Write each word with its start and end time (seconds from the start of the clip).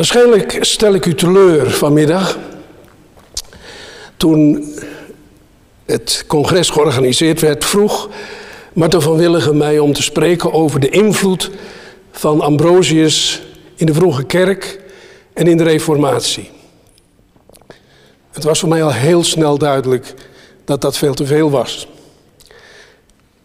Waarschijnlijk 0.00 0.56
stel 0.60 0.94
ik 0.94 1.06
u 1.06 1.14
teleur 1.14 1.70
vanmiddag. 1.70 2.38
Toen 4.16 4.64
het 5.84 6.24
congres 6.26 6.70
georganiseerd 6.70 7.40
werd, 7.40 7.64
vroeg 7.64 8.08
Marten 8.72 9.02
van 9.02 9.16
Willigen 9.16 9.56
mij 9.56 9.78
om 9.78 9.92
te 9.92 10.02
spreken 10.02 10.52
over 10.52 10.80
de 10.80 10.88
invloed 10.88 11.50
van 12.12 12.40
Ambrosius 12.40 13.42
in 13.76 13.86
de 13.86 13.94
vroege 13.94 14.24
kerk 14.24 14.80
en 15.32 15.46
in 15.46 15.56
de 15.56 15.64
Reformatie. 15.64 16.50
Het 18.30 18.44
was 18.44 18.60
voor 18.60 18.68
mij 18.68 18.82
al 18.82 18.92
heel 18.92 19.24
snel 19.24 19.58
duidelijk 19.58 20.14
dat 20.64 20.80
dat 20.80 20.98
veel 20.98 21.14
te 21.14 21.26
veel 21.26 21.50
was. 21.50 21.88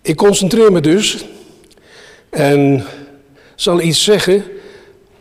Ik 0.01 0.15
concentreer 0.15 0.71
me 0.71 0.81
dus 0.81 1.25
en 2.29 2.85
zal 3.55 3.81
iets 3.81 4.03
zeggen 4.03 4.43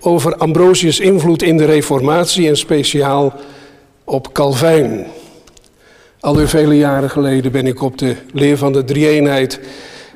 over 0.04 0.36
Ambrosius' 0.36 1.00
invloed 1.00 1.42
in 1.42 1.56
de 1.56 1.64
Reformatie 1.64 2.48
en 2.48 2.56
speciaal 2.56 3.34
op 4.04 4.32
Calvijn. 4.32 5.06
Alweer 6.20 6.48
vele 6.48 6.76
jaren 6.76 7.10
geleden 7.10 7.52
ben 7.52 7.66
ik 7.66 7.82
op 7.82 7.98
de 7.98 8.16
leer 8.32 8.56
van 8.58 8.72
de 8.72 8.84
drie-eenheid 8.84 9.60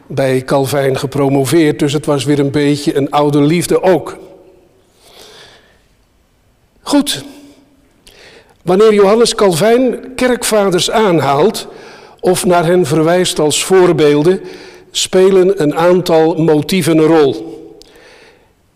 bij 0.06 0.42
Calvijn 0.44 0.98
gepromoveerd, 0.98 1.78
dus 1.78 1.92
het 1.92 2.06
was 2.06 2.24
weer 2.24 2.38
een 2.38 2.50
beetje 2.50 2.96
een 2.96 3.10
oude 3.10 3.40
liefde 3.40 3.82
ook. 3.82 4.16
Goed, 6.80 7.24
wanneer 8.62 8.94
Johannes 8.94 9.34
Calvijn 9.34 10.14
kerkvaders 10.14 10.90
aanhaalt 10.90 11.68
of 12.20 12.46
naar 12.46 12.64
hen 12.66 12.86
verwijst 12.86 13.38
als 13.38 13.64
voorbeelden, 13.64 14.40
spelen 14.90 15.62
een 15.62 15.76
aantal 15.76 16.34
motieven 16.34 16.98
een 16.98 17.06
rol. 17.06 17.57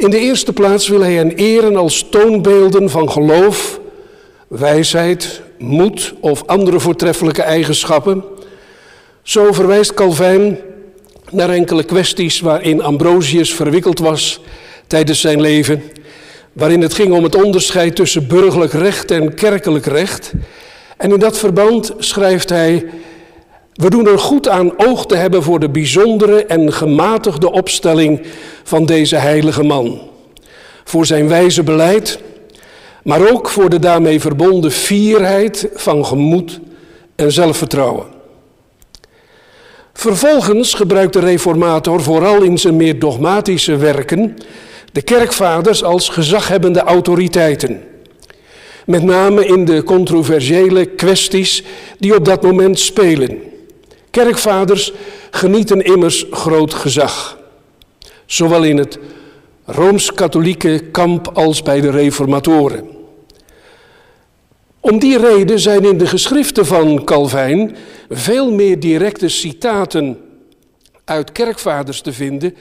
In 0.02 0.10
de 0.10 0.18
eerste 0.18 0.52
plaats 0.52 0.88
wil 0.88 1.00
hij 1.00 1.14
hen 1.14 1.34
eren 1.34 1.76
als 1.76 2.06
toonbeelden 2.10 2.90
van 2.90 3.10
geloof, 3.10 3.80
wijsheid, 4.48 5.42
moed 5.58 6.14
of 6.20 6.46
andere 6.46 6.80
voortreffelijke 6.80 7.42
eigenschappen. 7.42 8.24
Zo 9.22 9.52
verwijst 9.52 9.94
Calvijn 9.94 10.58
naar 11.30 11.50
enkele 11.50 11.84
kwesties 11.84 12.40
waarin 12.40 12.82
Ambrosius 12.82 13.54
verwikkeld 13.54 13.98
was 13.98 14.40
tijdens 14.86 15.20
zijn 15.20 15.40
leven, 15.40 15.82
waarin 16.52 16.80
het 16.80 16.94
ging 16.94 17.12
om 17.12 17.22
het 17.22 17.44
onderscheid 17.44 17.96
tussen 17.96 18.26
burgerlijk 18.26 18.72
recht 18.72 19.10
en 19.10 19.34
kerkelijk 19.34 19.86
recht. 19.86 20.32
En 20.96 21.12
in 21.12 21.18
dat 21.18 21.38
verband 21.38 21.94
schrijft 21.98 22.48
hij 22.48 22.86
we 23.72 23.90
doen 23.90 24.06
er 24.06 24.18
goed 24.18 24.48
aan 24.48 24.78
oog 24.78 25.06
te 25.06 25.16
hebben 25.16 25.42
voor 25.42 25.60
de 25.60 25.68
bijzondere 25.68 26.44
en 26.44 26.72
gematigde 26.72 27.52
opstelling 27.52 28.22
van 28.62 28.86
deze 28.86 29.16
heilige 29.16 29.62
man. 29.62 30.00
Voor 30.84 31.06
zijn 31.06 31.28
wijze 31.28 31.62
beleid, 31.62 32.18
maar 33.02 33.30
ook 33.30 33.48
voor 33.48 33.70
de 33.70 33.78
daarmee 33.78 34.20
verbonden 34.20 34.70
fierheid 34.70 35.68
van 35.74 36.06
gemoed 36.06 36.60
en 37.16 37.32
zelfvertrouwen. 37.32 38.06
Vervolgens 39.92 40.74
gebruikt 40.74 41.12
de 41.12 41.20
reformator 41.20 42.02
vooral 42.02 42.42
in 42.42 42.58
zijn 42.58 42.76
meer 42.76 42.98
dogmatische 42.98 43.76
werken 43.76 44.36
de 44.92 45.02
kerkvaders 45.02 45.84
als 45.84 46.08
gezaghebbende 46.08 46.80
autoriteiten. 46.80 47.82
Met 48.86 49.02
name 49.02 49.46
in 49.46 49.64
de 49.64 49.82
controversiële 49.82 50.86
kwesties 50.86 51.64
die 51.98 52.16
op 52.16 52.24
dat 52.24 52.42
moment 52.42 52.78
spelen. 52.78 53.51
Kerkvaders 54.12 54.92
genieten 55.30 55.84
immers 55.84 56.26
groot 56.30 56.74
gezag, 56.74 57.38
zowel 58.26 58.62
in 58.62 58.76
het 58.76 58.98
rooms-katholieke 59.64 60.80
kamp 60.90 61.28
als 61.28 61.62
bij 61.62 61.80
de 61.80 61.90
reformatoren. 61.90 62.88
Om 64.80 64.98
die 64.98 65.18
reden 65.18 65.60
zijn 65.60 65.84
in 65.84 65.98
de 65.98 66.06
geschriften 66.06 66.66
van 66.66 67.04
Calvijn 67.04 67.76
veel 68.10 68.52
meer 68.52 68.80
directe 68.80 69.28
citaten 69.28 70.18
uit 71.04 71.32
kerkvaders 71.32 72.00
te 72.00 72.12
vinden 72.12 72.56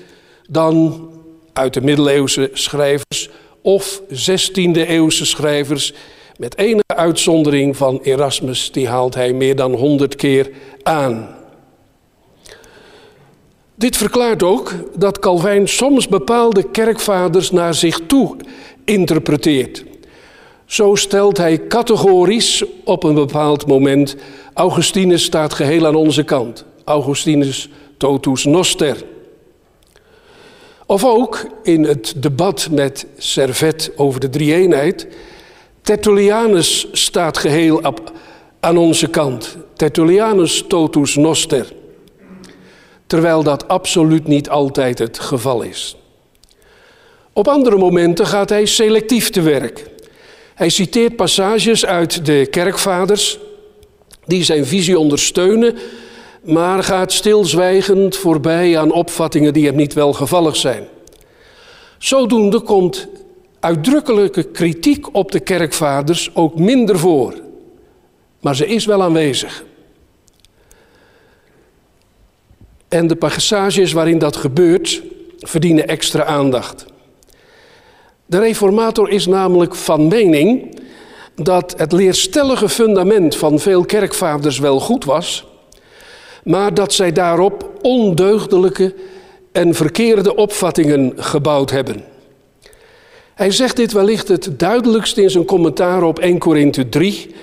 dan 0.50 1.10
uit 1.54 1.74
de 1.74 1.82
middeleeuwse 1.82 2.50
schrijvers 2.54 3.30
of 3.62 4.02
16e 4.02 4.88
eeuwse 4.88 5.26
schrijvers, 5.26 5.94
met 6.38 6.58
enige 6.58 6.96
uitzondering 6.96 7.78
van 7.78 8.00
Erasmus, 8.04 8.72
die 8.72 8.88
haalt 8.88 9.16
hij 9.16 9.34
meer 9.34 9.56
dan 9.56 9.74
honderd 9.74 10.16
keer 10.16 10.50
aan. 10.84 11.40
Dit 13.82 13.98
verklaart 13.98 14.44
ook 14.44 14.74
dat 14.96 15.20
Calvijn 15.20 15.68
soms 15.68 16.08
bepaalde 16.08 16.72
kerkvaders 16.72 17.52
naar 17.52 17.74
zich 17.74 18.00
toe 18.08 18.36
interpreteert. 18.86 19.84
Zo 20.66 20.96
stelt 20.96 21.38
hij 21.38 21.68
categorisch 21.68 22.64
op 22.84 23.04
een 23.04 23.14
bepaald 23.14 23.68
moment: 23.68 24.16
Augustinus 24.54 25.24
staat 25.24 25.54
geheel 25.54 25.86
aan 25.86 25.96
onze 25.96 26.24
kant. 26.24 26.66
Augustinus 26.84 27.70
totus 27.98 28.46
noster. 28.46 29.04
Of 30.86 31.06
ook 31.06 31.48
in 31.64 31.84
het 31.84 32.14
debat 32.18 32.68
met 32.72 33.06
Servet 33.18 33.92
over 33.96 34.20
de 34.20 34.30
drie-eenheid: 34.30 35.08
Tertullianus 35.82 36.88
staat 36.92 37.38
geheel 37.38 37.82
aan 38.60 38.78
onze 38.78 39.10
kant. 39.10 39.58
Tertullianus 39.76 40.66
totus 40.68 41.16
noster 41.16 41.80
terwijl 43.12 43.44
dat 43.44 43.68
absoluut 43.68 44.28
niet 44.28 44.50
altijd 44.50 45.00
het 45.00 45.20
geval 45.20 45.62
is. 45.62 45.96
Op 47.34 47.48
andere 47.48 47.78
momenten 47.78 48.26
gaat 48.26 48.50
hij 48.50 48.66
selectief 48.66 49.30
te 49.30 49.42
werk. 49.42 49.90
Hij 50.56 50.70
citeert 50.70 51.16
passages 51.16 51.86
uit 51.86 52.26
de 52.26 52.48
kerkvaders 52.50 53.40
die 54.26 54.44
zijn 54.44 54.66
visie 54.66 55.00
ondersteunen, 55.00 55.78
maar 56.44 56.84
gaat 56.84 57.12
stilzwijgend 57.12 58.18
voorbij 58.18 58.78
aan 58.78 58.92
opvattingen 58.92 59.54
die 59.54 59.66
hem 59.66 59.76
niet 59.76 59.94
welgevallig 59.94 60.56
zijn. 60.56 60.88
Zodoende 61.98 62.60
komt 62.60 63.08
uitdrukkelijke 63.60 64.44
kritiek 64.44 65.16
op 65.16 65.32
de 65.32 65.40
kerkvaders 65.40 66.36
ook 66.36 66.60
minder 66.60 67.00
voor, 67.00 67.34
maar 68.42 68.56
ze 68.56 68.68
is 68.68 68.86
wel 68.86 69.02
aanwezig. 69.02 69.64
En 72.92 73.08
de 73.08 73.16
passages 73.16 73.92
waarin 73.92 74.18
dat 74.18 74.36
gebeurt, 74.36 75.02
verdienen 75.40 75.88
extra 75.88 76.24
aandacht. 76.24 76.86
De 78.26 78.40
reformator 78.40 79.10
is 79.10 79.26
namelijk 79.26 79.76
van 79.76 80.08
mening 80.08 80.80
dat 81.36 81.74
het 81.78 81.92
leerstellige 81.92 82.70
fundament 82.70 83.36
van 83.36 83.60
veel 83.60 83.86
kerkvaders 83.86 84.60
wel 84.60 84.80
goed 84.80 85.06
was, 85.06 85.46
maar 86.44 86.74
dat 86.74 86.94
zij 86.94 87.12
daarop 87.12 87.72
ondeugdelijke 87.82 88.96
en 89.52 89.74
verkeerde 89.74 90.36
opvattingen 90.36 91.14
gebouwd 91.16 91.70
hebben. 91.70 92.04
Hij 93.34 93.52
zegt 93.52 93.76
dit 93.76 93.92
wellicht 93.92 94.28
het 94.28 94.60
duidelijkst 94.60 95.18
in 95.18 95.30
zijn 95.30 95.46
commentaar 95.46 96.04
op 96.04 96.20
1 96.20 96.38
Korinthe 96.38 96.90
3, 96.90 97.36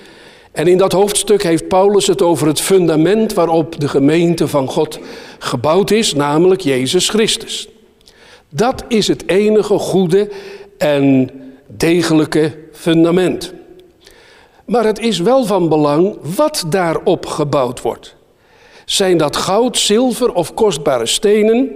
en 0.59 0.67
in 0.67 0.79
dat 0.79 0.93
hoofdstuk 0.93 1.43
heeft 1.43 1.69
Paulus 1.69 2.07
het 2.07 2.23
over 2.23 2.47
het 2.47 2.61
fundament 2.61 3.33
waarop 3.33 3.81
de 3.81 3.89
gemeente 3.89 4.49
van 4.49 4.69
God 4.69 4.99
gebouwd 5.39 5.91
is, 5.91 6.15
namelijk 6.15 6.61
Jezus 6.61 7.09
Christus. 7.09 7.69
Dat 8.49 8.85
is 8.89 9.09
het 9.09 9.29
enige 9.29 9.79
goede 9.79 10.31
en 10.79 11.31
degelijke 11.67 12.59
fundament. 12.73 13.53
Maar 14.65 14.85
het 14.85 14.99
is 14.99 15.19
wel 15.19 15.45
van 15.45 15.69
belang 15.69 16.17
wat 16.37 16.65
daarop 16.69 17.27
gebouwd 17.27 17.83
wordt. 17.83 18.17
Zijn 18.85 19.17
dat 19.17 19.37
goud, 19.37 19.79
zilver 19.79 20.33
of 20.33 20.55
kostbare 20.55 21.07
stenen? 21.07 21.71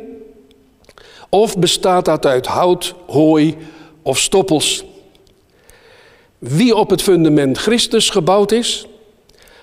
Of 1.28 1.58
bestaat 1.58 2.04
dat 2.04 2.26
uit 2.26 2.46
hout, 2.46 2.94
hooi 3.06 3.56
of 4.02 4.18
stoppels? 4.18 4.84
Wie 6.42 6.76
op 6.76 6.90
het 6.90 7.02
fundament 7.02 7.58
Christus 7.58 8.10
gebouwd 8.10 8.52
is, 8.52 8.86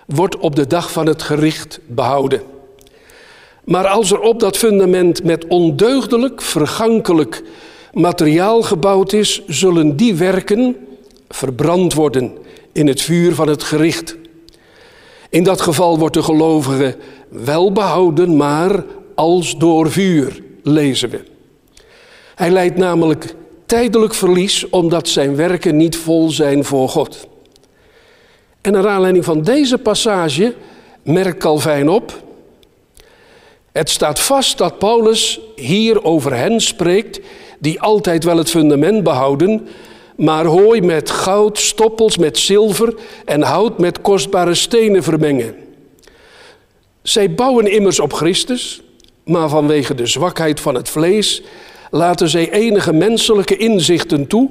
wordt 0.06 0.38
op 0.38 0.56
de 0.56 0.68
dag 0.68 0.92
van 0.92 1.06
het 1.06 1.22
gericht 1.22 1.80
behouden. 1.88 2.42
Maar 3.64 3.88
als 3.88 4.12
er 4.12 4.20
op 4.20 4.40
dat 4.40 4.58
fundament 4.58 5.24
met 5.24 5.48
ondeugdelijk, 5.48 6.42
vergankelijk 6.42 7.44
materiaal 7.94 8.62
gebouwd 8.62 9.14
is, 9.14 9.42
zullen 9.48 9.96
die 9.96 10.16
werken 10.16 10.76
verbrand 11.30 11.94
worden 11.94 12.32
in 12.72 12.88
het 12.88 13.02
vuur 13.02 13.36
van 13.36 13.48
het 13.48 13.64
gericht. 13.64 14.18
In 15.30 15.44
dat 15.44 15.62
geval 15.62 16.00
wordt 16.00 16.16
de 16.16 16.24
gelovige 16.24 16.98
wel 17.30 17.72
behouden, 17.72 18.38
maar 18.38 18.84
als 19.16 19.58
door 19.58 19.92
vuur, 19.92 20.44
lezen 20.64 21.10
we. 21.10 21.24
Hij 22.36 22.50
leidt 22.50 22.78
namelijk 22.78 23.36
tijdelijk 23.70 24.14
verlies 24.14 24.70
omdat 24.70 25.08
zijn 25.08 25.36
werken 25.36 25.78
niet 25.78 25.98
vol 25.98 26.30
zijn 26.30 26.64
voor 26.64 26.90
God. 26.90 27.28
En 28.62 28.72
naar 28.72 28.88
aanleiding 28.88 29.26
van 29.26 29.42
deze 29.42 29.78
passage 29.78 30.56
merkt 31.04 31.38
Calvijn 31.38 31.90
op. 31.90 32.24
Het 33.72 33.90
staat 33.90 34.20
vast 34.20 34.58
dat 34.58 34.78
Paulus 34.80 35.40
hier 35.56 36.04
over 36.04 36.36
hen 36.36 36.62
spreekt 36.62 37.20
die 37.60 37.82
altijd 37.82 38.24
wel 38.24 38.38
het 38.38 38.50
fundament 38.50 39.04
behouden, 39.04 39.68
maar 40.18 40.46
hooi 40.46 40.82
met 40.82 41.10
goud, 41.10 41.58
stoppels 41.58 42.18
met 42.18 42.38
zilver 42.38 42.94
en 43.26 43.42
hout 43.42 43.80
met 43.80 44.02
kostbare 44.02 44.56
stenen 44.56 45.04
vermengen. 45.04 45.56
Zij 47.02 47.34
bouwen 47.34 47.72
immers 47.72 48.00
op 48.00 48.14
Christus, 48.14 48.82
maar 49.24 49.50
vanwege 49.50 49.96
de 49.96 50.06
zwakheid 50.06 50.60
van 50.60 50.76
het 50.76 50.90
vlees 50.90 51.44
laten 51.92 52.30
zij 52.30 52.52
enige 52.52 52.94
menselijke 52.94 53.58
inzichten 53.58 54.28
toe 54.28 54.50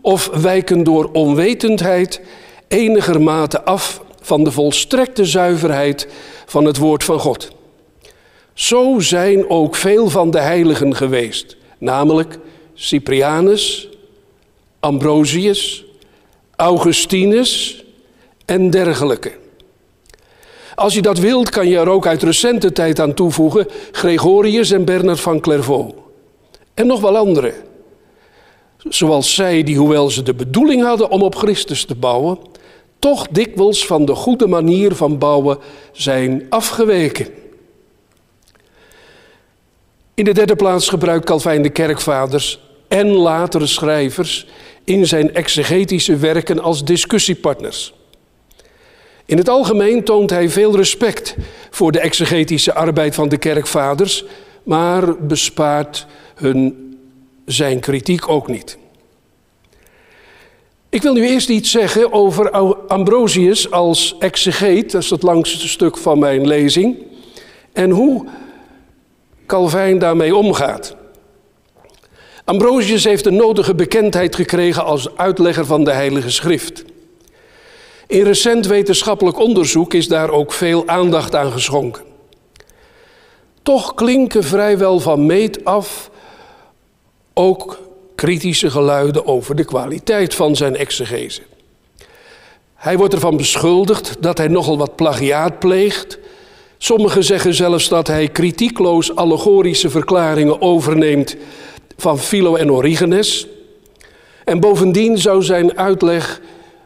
of 0.00 0.26
wijken 0.26 0.84
door 0.84 1.10
onwetendheid 1.12 2.20
enigermate 2.68 3.62
af 3.62 4.02
van 4.20 4.44
de 4.44 4.50
volstrekte 4.50 5.24
zuiverheid 5.24 6.08
van 6.46 6.64
het 6.64 6.76
woord 6.76 7.04
van 7.04 7.18
God. 7.18 7.50
Zo 8.54 8.98
zijn 8.98 9.48
ook 9.48 9.76
veel 9.76 10.08
van 10.08 10.30
de 10.30 10.40
heiligen 10.40 10.96
geweest, 10.96 11.56
namelijk 11.78 12.38
Cyprianus, 12.74 13.88
Ambrosius, 14.80 15.84
Augustinus 16.56 17.84
en 18.44 18.70
dergelijke. 18.70 19.32
Als 20.74 20.94
je 20.94 21.02
dat 21.02 21.18
wilt, 21.18 21.50
kan 21.50 21.68
je 21.68 21.78
er 21.78 21.88
ook 21.88 22.06
uit 22.06 22.22
recente 22.22 22.72
tijd 22.72 23.00
aan 23.00 23.14
toevoegen 23.14 23.66
Gregorius 23.92 24.70
en 24.70 24.84
Bernard 24.84 25.20
van 25.20 25.40
Clairvaux. 25.40 25.94
En 26.80 26.86
nog 26.86 27.00
wel 27.00 27.16
anderen. 27.16 27.54
Zoals 28.88 29.34
zij 29.34 29.62
die, 29.62 29.76
hoewel 29.76 30.10
ze 30.10 30.22
de 30.22 30.34
bedoeling 30.34 30.82
hadden 30.82 31.10
om 31.10 31.22
op 31.22 31.34
Christus 31.34 31.84
te 31.84 31.94
bouwen, 31.94 32.38
toch 32.98 33.28
dikwijls 33.30 33.86
van 33.86 34.04
de 34.04 34.14
goede 34.14 34.46
manier 34.46 34.94
van 34.94 35.18
bouwen 35.18 35.58
zijn 35.92 36.46
afgeweken. 36.48 37.26
In 40.14 40.24
de 40.24 40.32
derde 40.32 40.56
plaats 40.56 40.88
gebruikt 40.88 41.24
Calvijn 41.24 41.62
de 41.62 41.70
kerkvaders 41.70 42.60
en 42.88 43.10
latere 43.10 43.66
schrijvers 43.66 44.46
in 44.84 45.06
zijn 45.06 45.34
exegetische 45.34 46.16
werken 46.16 46.60
als 46.60 46.84
discussiepartners. 46.84 47.94
In 49.26 49.36
het 49.36 49.48
algemeen 49.48 50.04
toont 50.04 50.30
hij 50.30 50.48
veel 50.48 50.76
respect 50.76 51.36
voor 51.70 51.92
de 51.92 52.00
exegetische 52.00 52.74
arbeid 52.74 53.14
van 53.14 53.28
de 53.28 53.38
kerkvaders, 53.38 54.24
maar 54.62 55.26
bespaart 55.26 56.06
hun 56.40 56.88
zijn 57.44 57.80
kritiek 57.80 58.28
ook 58.28 58.48
niet. 58.48 58.78
Ik 60.88 61.02
wil 61.02 61.12
nu 61.12 61.26
eerst 61.26 61.48
iets 61.48 61.70
zeggen 61.70 62.12
over 62.12 62.50
Ambrosius 62.88 63.70
als 63.70 64.16
exegeet, 64.18 64.92
dat 64.92 65.02
is 65.02 65.10
het 65.10 65.22
langste 65.22 65.68
stuk 65.68 65.96
van 65.96 66.18
mijn 66.18 66.46
lezing, 66.46 66.96
en 67.72 67.90
hoe 67.90 68.26
Calvijn 69.46 69.98
daarmee 69.98 70.36
omgaat. 70.36 70.96
Ambrosius 72.44 73.04
heeft 73.04 73.24
de 73.24 73.30
nodige 73.30 73.74
bekendheid 73.74 74.34
gekregen 74.34 74.84
als 74.84 75.16
uitlegger 75.16 75.66
van 75.66 75.84
de 75.84 75.90
Heilige 75.90 76.30
Schrift. 76.30 76.84
In 78.06 78.22
recent 78.22 78.66
wetenschappelijk 78.66 79.38
onderzoek 79.38 79.94
is 79.94 80.08
daar 80.08 80.30
ook 80.30 80.52
veel 80.52 80.88
aandacht 80.88 81.34
aan 81.34 81.52
geschonken. 81.52 82.02
Toch 83.62 83.94
klinken 83.94 84.44
vrijwel 84.44 85.00
van 85.00 85.26
meet 85.26 85.64
af 85.64 86.10
ook 87.34 87.78
kritische 88.14 88.70
geluiden 88.70 89.26
over 89.26 89.56
de 89.56 89.64
kwaliteit 89.64 90.34
van 90.34 90.56
zijn 90.56 90.76
exegese. 90.76 91.42
Hij 92.74 92.96
wordt 92.96 93.14
ervan 93.14 93.36
beschuldigd 93.36 94.16
dat 94.20 94.38
hij 94.38 94.48
nogal 94.48 94.78
wat 94.78 94.96
plagiaat 94.96 95.58
pleegt. 95.58 96.18
Sommigen 96.78 97.24
zeggen 97.24 97.54
zelfs 97.54 97.88
dat 97.88 98.06
hij 98.06 98.28
kritiekloos 98.28 99.14
allegorische 99.16 99.90
verklaringen 99.90 100.60
overneemt 100.60 101.36
van 101.96 102.18
Philo 102.18 102.54
en 102.54 102.72
Origenes. 102.72 103.46
En 104.44 104.60
bovendien 104.60 105.18
zou 105.18 105.42
zijn 105.42 105.78
uitleg 105.78 106.40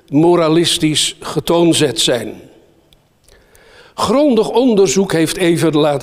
moralistisch 0.08 1.16
getoonzet 1.20 2.00
zijn. 2.00 2.34
Grondig 3.94 4.50
onderzoek 4.50 5.12
heeft 5.12 5.36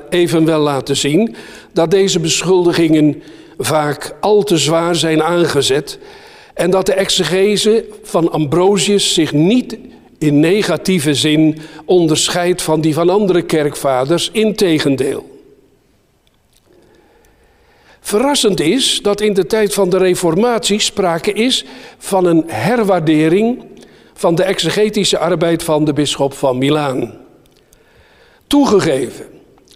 evenwel 0.10 0.60
laten 0.60 0.98
zien 0.98 1.36
dat 1.74 1.92
deze 1.92 2.20
beschuldigingen 2.20 3.24
vaak 3.64 4.16
al 4.20 4.44
te 4.44 4.58
zwaar 4.58 4.96
zijn 4.96 5.24
aangezet 5.24 6.00
en 6.54 6.70
dat 6.70 6.86
de 6.86 6.94
exegese 6.94 7.86
van 8.04 8.32
Ambrosius 8.32 9.14
zich 9.14 9.34
niet 9.34 9.78
in 10.18 10.40
negatieve 10.40 11.14
zin 11.14 11.58
onderscheidt 11.86 12.62
van 12.62 12.82
die 12.82 12.94
van 12.94 13.10
andere 13.10 13.42
kerkvaders, 13.42 14.30
integendeel. 14.32 15.30
Verrassend 18.00 18.60
is 18.60 19.00
dat 19.02 19.22
in 19.22 19.34
de 19.34 19.46
tijd 19.46 19.74
van 19.74 19.90
de 19.90 19.98
Reformatie 19.98 20.80
sprake 20.80 21.34
is 21.34 21.66
van 21.98 22.26
een 22.26 22.44
herwaardering 22.48 23.64
van 24.14 24.36
de 24.36 24.44
exegetische 24.44 25.18
arbeid 25.18 25.64
van 25.64 25.86
de 25.86 25.94
bisschop 25.94 26.34
van 26.34 26.58
Milaan. 26.58 27.14
Toegegeven, 28.48 29.26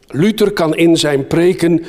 Luther 0.07 0.51
kan 0.51 0.75
in 0.75 0.97
zijn 0.97 1.27
preken 1.27 1.85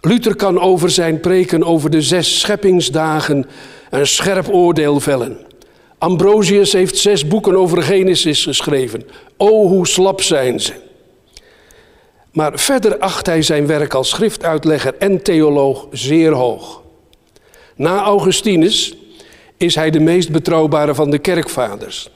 Luther 0.00 0.36
kan 0.36 0.60
over 0.60 0.90
zijn 0.90 1.20
preken 1.20 1.64
over 1.64 1.90
de 1.90 2.02
zes 2.02 2.40
scheppingsdagen 2.40 3.46
een 3.90 4.06
scherp 4.06 4.48
oordeel 4.48 5.00
vellen. 5.00 5.38
Ambrosius 5.98 6.72
heeft 6.72 6.96
zes 6.96 7.26
boeken 7.26 7.56
over 7.56 7.82
Genesis 7.82 8.42
geschreven. 8.42 9.02
O, 9.36 9.66
hoe 9.68 9.86
slap 9.86 10.22
zijn 10.22 10.60
ze. 10.60 10.72
Maar 12.32 12.58
verder 12.58 12.98
acht 12.98 13.26
hij 13.26 13.42
zijn 13.42 13.66
werk 13.66 13.94
als 13.94 14.08
schriftuitlegger 14.08 14.94
en 14.98 15.22
theoloog 15.22 15.86
zeer 15.90 16.32
hoog. 16.32 16.82
Na 17.76 18.02
Augustinus 18.02 18.96
is 19.56 19.74
hij 19.74 19.90
de 19.90 20.00
meest 20.00 20.30
betrouwbare 20.30 20.94
van 20.94 21.10
de 21.10 21.18
kerkvaders. 21.18 22.10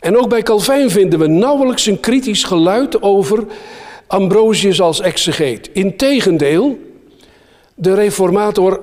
En 0.00 0.16
ook 0.18 0.28
bij 0.28 0.42
Calvijn 0.42 0.90
vinden 0.90 1.18
we 1.18 1.26
nauwelijks 1.26 1.86
een 1.86 2.00
kritisch 2.00 2.44
geluid 2.44 3.02
over 3.02 3.44
Ambrosius 4.10 4.80
als 4.80 5.00
exegeet. 5.00 5.70
Integendeel, 5.72 6.78
de 7.74 7.94
reformator 7.94 8.80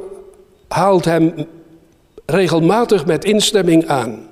haalt 0.68 1.06
hem 1.06 1.34
regelmatig 2.26 3.06
met 3.06 3.26
instemming 3.26 3.88
aan. 3.88 4.28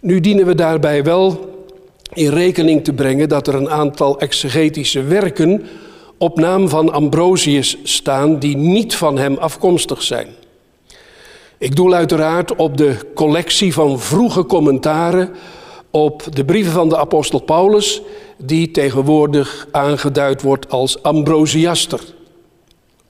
Nu 0.00 0.20
dienen 0.20 0.46
we 0.46 0.54
daarbij 0.54 1.04
wel 1.04 1.48
in 2.12 2.28
rekening 2.28 2.84
te 2.84 2.92
brengen 2.92 3.28
dat 3.28 3.46
er 3.46 3.54
een 3.54 3.70
aantal 3.70 4.20
exegetische 4.20 5.02
werken 5.02 5.66
op 6.18 6.38
naam 6.38 6.68
van 6.68 6.92
Ambrosius 6.92 7.76
staan 7.82 8.38
die 8.38 8.56
niet 8.56 8.94
van 8.94 9.18
hem 9.18 9.36
afkomstig 9.36 10.02
zijn. 10.02 10.28
Ik 11.58 11.76
doel 11.76 11.94
uiteraard 11.94 12.56
op 12.56 12.76
de 12.76 12.96
collectie 13.14 13.72
van 13.72 14.00
vroege 14.00 14.46
commentaren 14.46 15.30
op 15.90 16.22
de 16.32 16.44
brieven 16.44 16.72
van 16.72 16.88
de 16.88 16.96
apostel 16.96 17.38
Paulus, 17.38 18.02
die 18.38 18.70
tegenwoordig 18.70 19.66
aangeduid 19.70 20.42
wordt 20.42 20.70
als 20.70 21.02
Ambrosiaster, 21.02 22.00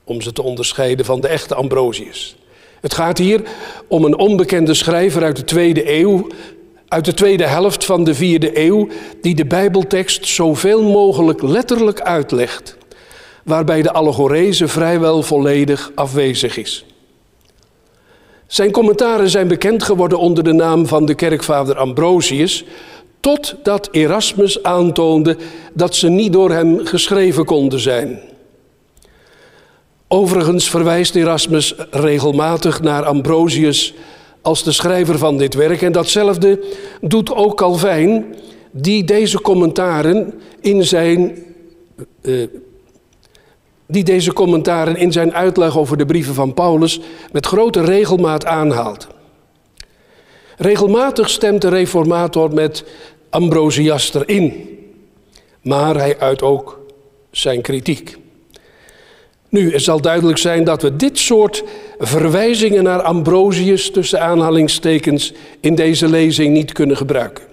om 0.03 0.21
ze 0.21 0.33
te 0.33 0.41
onderscheiden 0.41 1.05
van 1.05 1.21
de 1.21 1.27
echte 1.27 1.55
Ambrosius. 1.55 2.35
Het 2.81 2.93
gaat 2.93 3.17
hier 3.17 3.41
om 3.87 4.05
een 4.05 4.17
onbekende 4.17 4.73
schrijver 4.73 5.23
uit 5.23 5.35
de 5.35 5.43
tweede 5.43 5.91
eeuw, 5.99 6.27
uit 6.87 7.05
de 7.05 7.13
tweede 7.13 7.47
helft 7.47 7.85
van 7.85 8.03
de 8.03 8.15
vierde 8.15 8.59
eeuw, 8.59 8.87
die 9.21 9.35
de 9.35 9.45
Bijbeltekst 9.45 10.27
zoveel 10.27 10.83
mogelijk 10.83 11.41
letterlijk 11.41 12.01
uitlegt, 12.01 12.77
waarbij 13.43 13.81
de 13.81 13.91
allegorese 13.91 14.67
vrijwel 14.67 15.23
volledig 15.23 15.91
afwezig 15.95 16.57
is. 16.57 16.85
Zijn 18.51 18.71
commentaren 18.71 19.29
zijn 19.29 19.47
bekend 19.47 19.83
geworden 19.83 20.19
onder 20.19 20.43
de 20.43 20.53
naam 20.53 20.87
van 20.87 21.05
de 21.05 21.13
kerkvader 21.13 21.77
Ambrosius, 21.77 22.63
totdat 23.19 23.87
Erasmus 23.91 24.63
aantoonde 24.63 25.37
dat 25.73 25.95
ze 25.95 26.09
niet 26.09 26.33
door 26.33 26.51
hem 26.51 26.85
geschreven 26.85 27.45
konden 27.45 27.79
zijn. 27.79 28.19
Overigens 30.07 30.69
verwijst 30.69 31.15
Erasmus 31.15 31.75
regelmatig 31.91 32.81
naar 32.81 33.03
Ambrosius 33.03 33.93
als 34.41 34.63
de 34.63 34.71
schrijver 34.71 35.17
van 35.17 35.37
dit 35.37 35.53
werk. 35.53 35.81
En 35.81 35.91
datzelfde 35.91 36.63
doet 37.01 37.33
ook 37.33 37.57
Calvijn, 37.57 38.35
die 38.71 39.03
deze 39.03 39.41
commentaren 39.41 40.33
in 40.59 40.85
zijn, 40.85 41.37
uh, 42.21 42.47
die 43.91 44.03
deze 44.03 44.33
commentaren 44.33 44.95
in 44.95 45.11
zijn 45.11 45.33
uitleg 45.33 45.77
over 45.77 45.97
de 45.97 46.05
brieven 46.05 46.33
van 46.33 46.53
Paulus 46.53 46.99
met 47.31 47.45
grote 47.45 47.83
regelmaat 47.83 48.45
aanhaalt. 48.45 49.07
Regelmatig 50.57 51.29
stemt 51.29 51.61
de 51.61 51.69
reformator 51.69 52.53
met 52.53 52.83
Ambrosiaster 53.29 54.29
in, 54.29 54.69
maar 55.61 55.95
hij 55.95 56.19
uit 56.19 56.41
ook 56.41 56.79
zijn 57.31 57.61
kritiek. 57.61 58.17
Nu, 59.49 59.71
het 59.73 59.81
zal 59.81 60.01
duidelijk 60.01 60.37
zijn 60.37 60.63
dat 60.63 60.81
we 60.81 60.95
dit 60.95 61.17
soort 61.17 61.63
verwijzingen 61.99 62.83
naar 62.83 63.01
Ambrosius 63.01 63.91
tussen 63.91 64.21
aanhalingstekens 64.21 65.33
in 65.59 65.75
deze 65.75 66.07
lezing 66.07 66.53
niet 66.53 66.71
kunnen 66.71 66.97
gebruiken. 66.97 67.50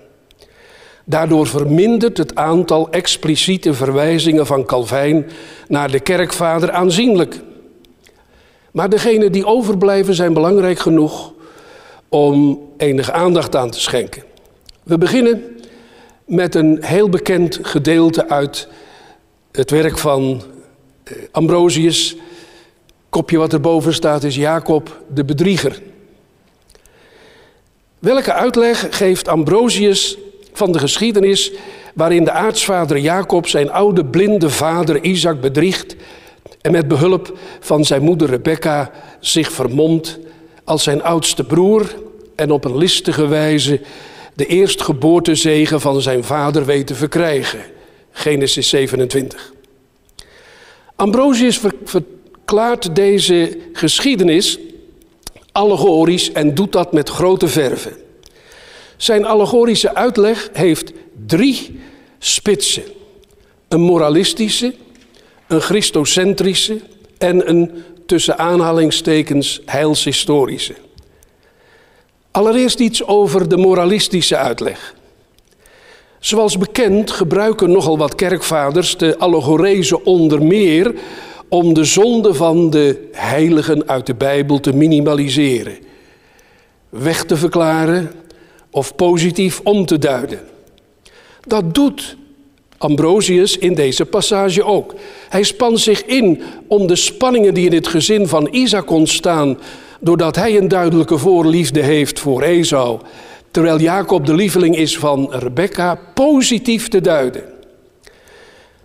Daardoor 1.09 1.47
vermindert 1.47 2.17
het 2.17 2.35
aantal 2.35 2.91
expliciete 2.91 3.75
verwijzingen 3.75 4.47
van 4.47 4.65
Calvijn 4.65 5.27
naar 5.69 5.91
de 5.91 6.01
kerkvader 6.01 6.71
aanzienlijk. 6.71 7.41
Maar 8.71 8.89
degenen 8.89 9.33
die 9.33 9.47
overblijven 9.47 10.15
zijn 10.15 10.33
belangrijk 10.33 10.79
genoeg 10.79 11.33
om 12.09 12.63
enige 12.77 13.13
aandacht 13.13 13.57
aan 13.57 13.71
te 13.71 13.81
schenken. 13.81 14.23
We 14.83 14.99
beginnen 14.99 15.43
met 16.25 16.55
een 16.55 16.79
heel 16.85 17.09
bekend 17.09 17.59
gedeelte 17.63 18.29
uit 18.29 18.69
het 19.53 19.71
werk 19.71 19.99
van 19.99 20.43
eh, 21.05 21.13
Ambrosius. 21.31 22.17
Kopje 23.09 23.39
wat 23.39 23.53
erboven 23.53 23.95
staat 23.95 24.25
is 24.25 24.37
Jacob 24.37 25.03
de 25.15 25.25
bedrieger. 25.25 25.83
Welke 27.99 28.33
uitleg 28.33 28.87
geeft 28.91 29.29
Ambrosius 29.29 30.19
van 30.59 30.73
de 30.73 30.79
geschiedenis 30.79 31.53
waarin 31.95 32.25
de 32.25 32.31
aartsvader 32.31 32.99
Jacob 32.99 33.47
zijn 33.47 33.71
oude 33.71 34.05
blinde 34.05 34.51
vader 34.51 35.03
Isaac 35.03 35.41
bedriegt 35.41 35.97
en 36.61 36.73
met 36.73 36.89
behulp 36.89 37.39
van 37.61 37.85
zijn 37.85 38.03
moeder 38.03 38.29
Rebecca 38.29 38.91
zich 39.21 39.53
vermomt 39.53 40.19
als 40.65 40.83
zijn 40.83 41.03
oudste 41.03 41.45
broer 41.45 41.95
en 42.37 42.51
op 42.51 42.65
een 42.65 42.77
listige 42.77 43.27
wijze 43.27 43.81
de 44.35 44.47
eerstgeboortezegen 44.47 45.81
van 45.81 46.03
zijn 46.03 46.25
vader 46.25 46.65
weet 46.65 46.87
te 46.87 46.95
verkrijgen. 46.95 47.61
Genesis 48.11 48.69
27. 48.69 49.53
Ambrosius 50.97 51.61
verklaart 51.85 52.95
deze 52.95 53.59
geschiedenis 53.73 54.59
allegorisch 55.53 56.33
en 56.33 56.55
doet 56.55 56.73
dat 56.73 56.93
met 56.93 57.09
grote 57.09 57.49
verve. 57.49 58.08
Zijn 58.99 59.25
allegorische 59.25 59.95
uitleg 59.95 60.51
heeft 60.53 60.93
drie 61.27 61.81
spitsen: 62.19 62.83
een 63.69 63.81
moralistische, 63.81 64.75
een 65.47 65.61
christocentrische 65.61 66.81
en 67.19 67.49
een 67.49 67.83
tussen 68.07 68.39
aanhalingstekens 68.39 69.61
heilshistorische. 69.65 70.75
Allereerst 72.31 72.81
iets 72.81 73.07
over 73.07 73.49
de 73.49 73.57
moralistische 73.57 74.37
uitleg. 74.37 74.95
Zoals 76.19 76.59
bekend 76.59 77.11
gebruiken 77.11 77.71
nogal 77.71 77.99
wat 77.99 78.15
kerkvaders 78.15 78.97
de 78.97 79.19
allegorese 79.19 80.05
onder 80.05 80.43
meer 80.43 80.95
om 81.49 81.75
de 81.75 81.85
zonde 81.85 82.35
van 82.35 82.71
de 82.71 83.09
heiligen 83.13 83.89
uit 83.89 84.07
de 84.07 84.15
Bijbel 84.15 84.61
te 84.61 84.73
minimaliseren, 84.73 85.79
weg 86.89 87.25
te 87.25 87.37
verklaren 87.37 88.13
of 88.71 88.95
positief 88.95 89.61
om 89.65 89.87
te 89.87 89.99
duiden. 89.99 90.41
Dat 91.41 91.75
doet 91.75 92.17
Ambrosius 92.79 93.59
in 93.59 93.75
deze 93.75 94.05
passage 94.05 94.65
ook. 94.65 94.95
Hij 95.29 95.43
spant 95.43 95.81
zich 95.81 96.05
in 96.05 96.43
om 96.67 96.87
de 96.87 96.97
spanningen 96.97 97.55
die 97.55 97.67
in 97.67 97.75
het 97.75 97.87
gezin 97.87 98.29
van 98.29 98.49
Isaac 98.51 98.91
ontstaan, 98.91 99.59
doordat 100.01 100.37
hij 100.37 100.57
een 100.57 100.69
duidelijke 100.69 101.19
voorliefde 101.19 101.83
heeft 101.83 102.21
voor 102.21 102.43
Esau, 102.43 103.01
terwijl 103.51 103.81
Jacob 103.81 104.27
de 104.27 104.35
lieveling 104.35 104.77
is 104.77 104.99
van 104.99 105.29
Rebecca, 105.31 105.99
positief 106.15 106.89
te 106.89 107.01
duiden. 107.01 107.43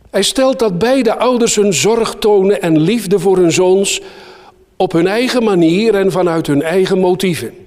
Hij 0.10 0.24
stelt 0.24 0.60
dat 0.60 0.80
beide 0.80 1.18
ouders 1.18 1.56
hun 1.56 1.74
zorg 1.74 2.16
tonen 2.16 2.62
en 2.62 2.80
liefde 2.80 3.20
voor 3.20 3.38
hun 3.38 3.52
zoons 3.52 4.02
op 4.75 4.92
hun 4.92 5.08
eigen 5.08 5.44
manier 5.44 5.96
en 5.96 6.12
vanuit 6.12 6.48
hun 6.48 6.62
eigen 6.62 7.00
motieven. 7.00 7.62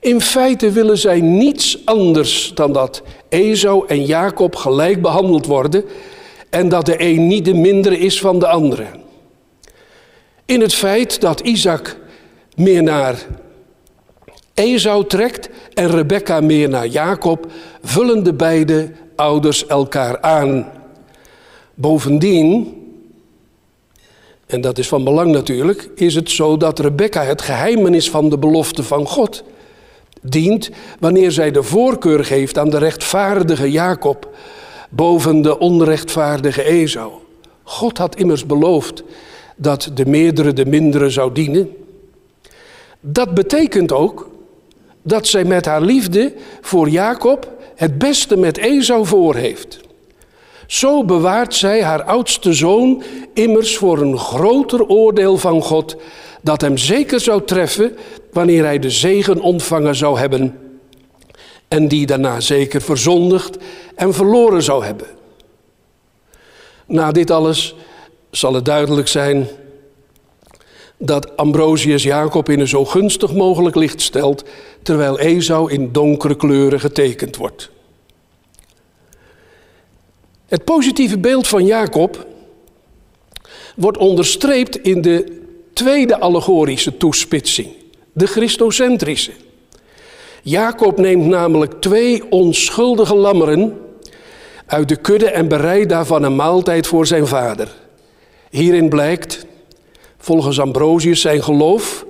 In 0.00 0.20
feite 0.20 0.70
willen 0.70 0.98
zij 0.98 1.20
niets 1.20 1.78
anders 1.84 2.52
dan 2.54 2.72
dat 2.72 3.02
Esau 3.28 3.86
en 3.86 4.04
Jacob 4.04 4.56
gelijk 4.56 5.02
behandeld 5.02 5.46
worden 5.46 5.84
en 6.50 6.68
dat 6.68 6.86
de 6.86 6.94
een 7.02 7.26
niet 7.26 7.44
de 7.44 7.54
mindere 7.54 7.98
is 7.98 8.20
van 8.20 8.38
de 8.38 8.46
andere. 8.46 8.86
In 10.44 10.60
het 10.60 10.74
feit 10.74 11.20
dat 11.20 11.40
Isaac 11.40 11.96
meer 12.54 12.82
naar 12.82 13.26
Esau 14.54 15.06
trekt 15.06 15.48
en 15.74 15.90
Rebecca 15.90 16.40
meer 16.40 16.68
naar 16.68 16.86
Jacob, 16.86 17.46
vullen 17.82 18.22
de 18.22 18.34
beide 18.34 18.90
ouders 19.16 19.66
elkaar 19.66 20.20
aan. 20.20 20.72
Bovendien, 21.74 22.74
en 24.46 24.60
dat 24.60 24.78
is 24.78 24.88
van 24.88 25.04
belang 25.04 25.32
natuurlijk, 25.32 25.90
is 25.94 26.14
het 26.14 26.30
zo 26.30 26.56
dat 26.56 26.78
Rebecca 26.78 27.24
het 27.24 27.42
geheimenis 27.42 28.10
van 28.10 28.28
de 28.28 28.38
belofte 28.38 28.82
van 28.82 29.06
God 29.06 29.44
dient 30.22 30.70
wanneer 31.00 31.30
zij 31.30 31.50
de 31.50 31.62
voorkeur 31.62 32.24
geeft 32.24 32.58
aan 32.58 32.70
de 32.70 32.78
rechtvaardige 32.78 33.70
Jacob 33.70 34.28
boven 34.90 35.42
de 35.42 35.58
onrechtvaardige 35.58 36.62
Esau. 36.62 37.12
God 37.62 37.98
had 37.98 38.16
immers 38.16 38.46
beloofd 38.46 39.02
dat 39.56 39.90
de 39.94 40.06
meerdere 40.06 40.52
de 40.52 40.66
mindere 40.66 41.10
zou 41.10 41.32
dienen. 41.32 41.76
Dat 43.00 43.34
betekent 43.34 43.92
ook 43.92 44.28
dat 45.02 45.26
zij 45.26 45.44
met 45.44 45.64
haar 45.64 45.82
liefde 45.82 46.32
voor 46.60 46.88
Jacob 46.88 47.52
het 47.74 47.98
beste 47.98 48.36
met 48.36 48.58
Esau 48.58 49.06
voor 49.06 49.34
heeft. 49.34 49.80
Zo 50.66 51.04
bewaart 51.04 51.54
zij 51.54 51.82
haar 51.82 52.02
oudste 52.02 52.52
zoon 52.52 53.02
immers 53.34 53.76
voor 53.76 53.98
een 53.98 54.18
groter 54.18 54.86
oordeel 54.86 55.36
van 55.36 55.62
God 55.62 55.96
dat 56.42 56.60
hem 56.60 56.76
zeker 56.76 57.20
zou 57.20 57.42
treffen 57.44 57.96
wanneer 58.36 58.64
hij 58.64 58.78
de 58.78 58.90
zegen 58.90 59.40
ontvangen 59.40 59.94
zou 59.94 60.18
hebben 60.18 60.58
en 61.68 61.88
die 61.88 62.06
daarna 62.06 62.40
zeker 62.40 62.80
verzondigd 62.80 63.56
en 63.94 64.14
verloren 64.14 64.62
zou 64.62 64.84
hebben. 64.84 65.06
Na 66.86 67.12
dit 67.12 67.30
alles 67.30 67.74
zal 68.30 68.54
het 68.54 68.64
duidelijk 68.64 69.08
zijn 69.08 69.48
dat 70.96 71.36
Ambrosius 71.36 72.02
Jacob 72.02 72.48
in 72.48 72.60
een 72.60 72.68
zo 72.68 72.84
gunstig 72.84 73.32
mogelijk 73.32 73.76
licht 73.76 74.00
stelt, 74.00 74.44
terwijl 74.82 75.18
Esau 75.18 75.72
in 75.72 75.92
donkere 75.92 76.36
kleuren 76.36 76.80
getekend 76.80 77.36
wordt. 77.36 77.70
Het 80.46 80.64
positieve 80.64 81.18
beeld 81.18 81.48
van 81.48 81.66
Jacob 81.66 82.26
wordt 83.76 83.98
onderstreept 83.98 84.82
in 84.82 85.00
de 85.00 85.42
tweede 85.72 86.18
allegorische 86.18 86.96
toespitsing, 86.96 87.68
de 88.16 88.26
Christocentrische. 88.26 89.32
Jacob 90.42 90.98
neemt 90.98 91.26
namelijk 91.26 91.80
twee 91.80 92.30
onschuldige 92.30 93.14
lammeren 93.14 93.78
uit 94.66 94.88
de 94.88 94.96
kudde 94.96 95.30
en 95.30 95.48
bereidt 95.48 95.88
daarvan 95.88 96.22
een 96.22 96.36
maaltijd 96.36 96.86
voor 96.86 97.06
zijn 97.06 97.26
vader. 97.26 97.74
Hierin 98.50 98.88
blijkt, 98.88 99.46
volgens 100.18 100.60
Ambrosius 100.60 101.20
zijn 101.20 101.42
geloof, 101.42 102.06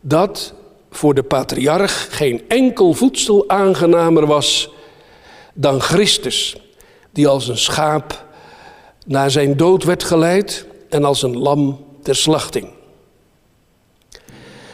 dat 0.00 0.54
voor 0.90 1.14
de 1.14 1.22
patriarch 1.22 2.08
geen 2.10 2.42
enkel 2.48 2.92
voedsel 2.92 3.48
aangenamer 3.48 4.26
was 4.26 4.70
dan 5.54 5.80
Christus, 5.80 6.56
die 7.12 7.28
als 7.28 7.48
een 7.48 7.58
schaap 7.58 8.24
naar 9.06 9.30
zijn 9.30 9.56
dood 9.56 9.84
werd 9.84 10.02
geleid 10.02 10.66
en 10.88 11.04
als 11.04 11.22
een 11.22 11.38
lam 11.38 11.84
ter 12.02 12.16
slachting. 12.16 12.79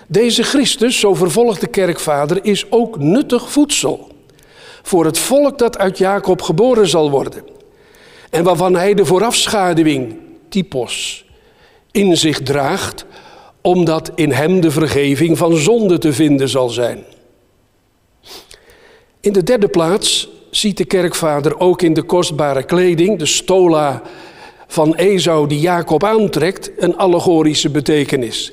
Deze 0.07 0.43
Christus, 0.43 1.01
zo 1.01 1.15
vervolgt 1.15 1.61
de 1.61 1.67
kerkvader, 1.67 2.45
is 2.45 2.71
ook 2.71 2.99
nuttig 2.99 3.51
voedsel 3.51 4.09
voor 4.83 5.05
het 5.05 5.19
volk 5.19 5.59
dat 5.59 5.79
uit 5.79 5.99
Jacob 5.99 6.43
geboren 6.43 6.89
zal 6.89 7.11
worden. 7.11 7.45
En 8.31 8.45
waarvan 8.45 8.75
hij 8.75 8.95
de 8.95 9.05
voorafschaduwing, 9.05 10.17
typos, 10.49 11.25
in 11.91 12.17
zich 12.17 12.43
draagt, 12.43 13.05
omdat 13.61 14.13
in 14.15 14.33
hem 14.33 14.61
de 14.61 14.71
vergeving 14.71 15.39
van 15.39 15.57
zonde 15.57 15.99
te 15.99 16.13
vinden 16.13 16.49
zal 16.49 16.69
zijn. 16.69 17.05
In 19.21 19.33
de 19.33 19.43
derde 19.43 19.69
plaats 19.69 20.29
ziet 20.51 20.77
de 20.77 20.85
kerkvader 20.85 21.61
ook 21.61 21.83
in 21.83 21.95
de 21.95 22.03
kostbare 22.03 22.63
kleding, 22.63 23.19
de 23.19 23.27
stola 23.27 24.03
van 24.67 24.95
Esau 24.95 25.49
die 25.49 25.61
Jacob 25.61 26.05
aantrekt, 26.05 26.71
een 26.77 26.97
allegorische 26.97 27.71
betekenis 27.71 28.53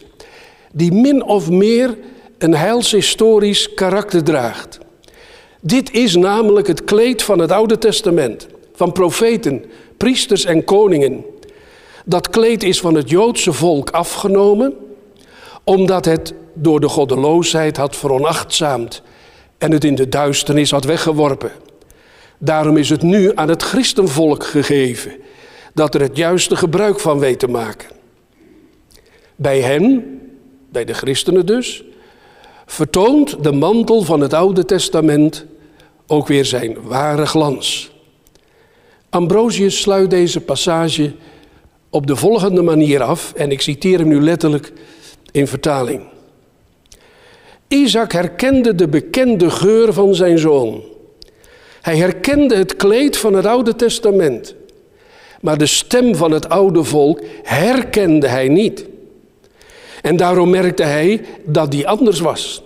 die 0.76 0.92
min 0.92 1.24
of 1.24 1.50
meer 1.50 1.98
een 2.38 2.56
heilshistorisch 2.56 3.74
karakter 3.74 4.24
draagt. 4.24 4.80
Dit 5.62 5.92
is 5.92 6.16
namelijk 6.16 6.68
het 6.68 6.84
kleed 6.84 7.24
van 7.24 7.40
het 7.40 7.52
Oude 7.52 7.78
Testament, 7.78 8.48
van 8.74 8.92
profeten, 8.92 9.66
priesters 9.98 10.46
en 10.46 10.64
koningen. 10.64 11.26
Dat 12.06 12.30
kleed 12.30 12.64
is 12.64 12.80
van 12.80 12.96
het 12.96 13.10
Joodse 13.10 13.54
volk 13.54 13.90
afgenomen, 13.90 14.74
omdat 15.64 16.06
het 16.06 16.34
door 16.54 16.80
de 16.80 16.90
goddeloosheid 16.90 17.78
had 17.78 17.96
veronachtzaamd 17.96 19.02
en 19.58 19.72
het 19.72 19.84
in 19.84 19.96
de 19.96 20.10
duisternis 20.10 20.72
had 20.72 20.84
weggeworpen. 20.84 21.52
Daarom 22.38 22.78
is 22.78 22.90
het 22.90 23.02
nu 23.02 23.32
aan 23.36 23.50
het 23.50 23.64
christenvolk 23.64 24.46
gegeven, 24.46 25.12
dat 25.74 25.96
er 25.96 26.02
het 26.02 26.18
juiste 26.18 26.56
gebruik 26.56 27.00
van 27.00 27.20
weet 27.20 27.40
te 27.40 27.48
maken. 27.48 27.90
Bij 29.36 29.62
hen 29.62 30.22
bij 30.74 30.86
de 30.86 30.94
christenen 30.94 31.46
dus, 31.46 31.84
vertoont 32.66 33.44
de 33.44 33.52
mantel 33.52 34.02
van 34.02 34.22
het 34.22 34.34
Oude 34.34 34.66
Testament 34.66 35.46
ook 36.08 36.28
weer 36.28 36.46
zijn 36.46 36.78
ware 36.82 37.26
glans. 37.26 37.92
Ambrosius 39.10 39.82
sluit 39.82 40.10
deze 40.10 40.42
passage 40.42 41.14
op 41.90 42.08
de 42.08 42.16
volgende 42.16 42.62
manier 42.62 43.02
af, 43.02 43.34
en 43.34 43.52
ik 43.52 43.62
citeer 43.62 44.00
hem 44.00 44.08
nu 44.08 44.22
letterlijk 44.22 44.74
in 45.32 45.48
vertaling. 45.48 46.04
Isaac 47.68 48.12
herkende 48.12 48.76
de 48.76 48.88
bekende 48.88 49.50
geur 49.50 49.94
van 49.94 50.16
zijn 50.16 50.38
zoon. 50.38 50.84
Hij 51.82 51.98
herkende 51.98 52.56
het 52.56 52.76
kleed 52.76 53.18
van 53.18 53.34
het 53.34 53.46
Oude 53.46 53.76
Testament. 53.76 54.56
Maar 55.42 55.58
de 55.58 55.66
stem 55.66 56.16
van 56.16 56.32
het 56.32 56.50
oude 56.50 56.84
volk 56.84 57.22
herkende 57.44 58.28
hij 58.28 58.48
niet. 58.48 58.86
En 60.04 60.16
daarom 60.16 60.50
merkte 60.50 60.84
hij 60.84 61.26
dat 61.46 61.72
die 61.72 61.88
anders 61.88 62.20
was. 62.20 62.64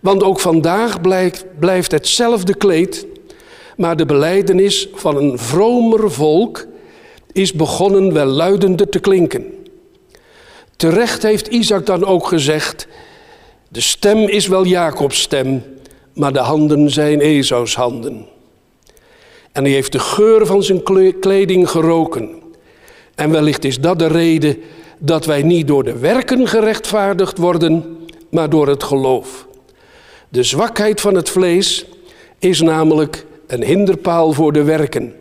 Want 0.00 0.22
ook 0.22 0.40
vandaag 0.40 1.00
blijft, 1.00 1.44
blijft 1.58 1.90
hetzelfde 1.90 2.54
kleed, 2.54 3.06
maar 3.76 3.96
de 3.96 4.06
beleidenis 4.06 4.88
van 4.94 5.16
een 5.16 5.38
vromer 5.38 6.10
volk 6.10 6.66
is 7.32 7.52
begonnen 7.52 8.12
wel 8.12 8.26
luidender 8.26 8.88
te 8.88 8.98
klinken. 8.98 9.66
Terecht 10.76 11.22
heeft 11.22 11.46
Isaac 11.46 11.86
dan 11.86 12.04
ook 12.04 12.26
gezegd: 12.26 12.86
De 13.68 13.80
stem 13.80 14.18
is 14.18 14.46
wel 14.46 14.64
Jacobs 14.64 15.20
stem, 15.20 15.62
maar 16.14 16.32
de 16.32 16.38
handen 16.38 16.90
zijn 16.90 17.20
Esaus 17.20 17.74
handen. 17.74 18.26
En 19.52 19.64
hij 19.64 19.72
heeft 19.72 19.92
de 19.92 19.98
geur 19.98 20.46
van 20.46 20.62
zijn 20.62 20.82
kleding 21.20 21.70
geroken. 21.70 22.30
En 23.14 23.30
wellicht 23.30 23.64
is 23.64 23.80
dat 23.80 23.98
de 23.98 24.06
reden 24.06 24.56
dat 25.04 25.24
wij 25.24 25.42
niet 25.42 25.66
door 25.66 25.84
de 25.84 25.98
werken 25.98 26.48
gerechtvaardigd 26.48 27.38
worden, 27.38 27.98
maar 28.30 28.50
door 28.50 28.68
het 28.68 28.82
geloof. 28.82 29.46
De 30.28 30.42
zwakheid 30.42 31.00
van 31.00 31.14
het 31.14 31.30
vlees 31.30 31.86
is 32.38 32.60
namelijk 32.60 33.26
een 33.46 33.64
hinderpaal 33.64 34.32
voor 34.32 34.52
de 34.52 34.62
werken. 34.62 35.14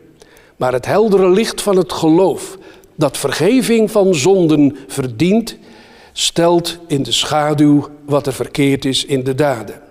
Maar 0.56 0.74
het 0.74 0.86
heldere 0.86 1.30
licht 1.30 1.62
van 1.62 1.78
het 1.78 1.94
geloof, 1.94 2.58
dat 2.96 3.18
vergeving 3.18 3.92
van 3.92 4.16
zonden 4.16 4.78
verdient, 4.88 5.58
stelt 6.14 6.78
in 6.88 7.04
de 7.04 7.12
schaduw 7.12 7.88
wat 8.06 8.28
er 8.28 8.34
verkeerd 8.34 8.86
is 8.86 9.06
in 9.06 9.24
de 9.24 9.36
daden. 9.36 9.82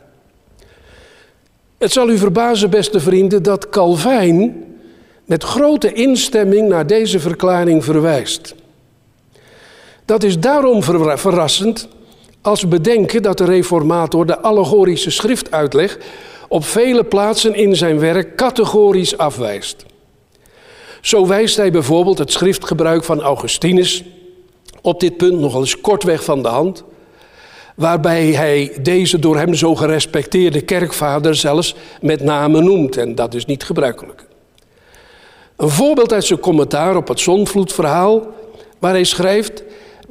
Het 1.79 1.93
zal 1.93 2.11
u 2.11 2.19
verbazen, 2.19 2.71
beste 2.71 3.01
vrienden, 3.01 3.43
dat 3.43 3.69
Calvijn 3.69 4.65
met 5.25 5.45
grote 5.45 5.93
instemming 5.93 6.69
naar 6.69 6.87
deze 6.87 7.21
verklaring 7.21 7.85
verwijst. 7.85 8.55
Dat 10.05 10.23
is 10.23 10.39
daarom 10.39 10.83
verrassend 10.83 11.89
als 12.41 12.61
we 12.61 12.67
bedenken 12.67 13.23
dat 13.23 13.39
de 13.39 13.45
reformator 13.45 14.27
de 14.27 14.41
allegorische 14.41 15.11
schriftuitleg 15.11 15.99
op 16.49 16.65
vele 16.65 17.05
plaatsen 17.05 17.55
in 17.55 17.77
zijn 17.77 17.99
werk 17.99 18.37
categorisch 18.37 19.19
afwijst. 19.19 19.85
Zo 21.01 21.27
wijst 21.27 21.57
hij 21.57 21.71
bijvoorbeeld 21.71 22.19
het 22.19 22.33
schriftgebruik 22.33 23.05
van 23.05 23.21
Augustinus 23.21 24.05
op 24.81 25.01
dit 25.01 25.17
punt 25.17 25.39
nogal 25.39 25.61
eens 25.61 25.81
kortweg 25.81 26.25
van 26.25 26.43
de 26.43 26.49
hand, 26.49 26.85
waarbij 27.75 28.27
hij 28.27 28.77
deze 28.83 29.19
door 29.19 29.37
hem 29.37 29.55
zo 29.55 29.75
gerespecteerde 29.75 30.61
kerkvader 30.61 31.35
zelfs 31.35 31.75
met 32.01 32.23
name 32.23 32.61
noemt, 32.61 32.97
en 32.97 33.15
dat 33.15 33.35
is 33.35 33.47
niet 33.47 33.65
gebruikelijk. 33.65 34.27
Een 35.57 35.69
voorbeeld 35.69 36.13
uit 36.13 36.25
zijn 36.25 36.39
commentaar 36.39 36.97
op 36.97 37.09
het 37.09 37.21
zonvloedverhaal, 37.21 38.27
waar 38.79 38.93
hij 38.93 39.05
schrijft: 39.05 39.63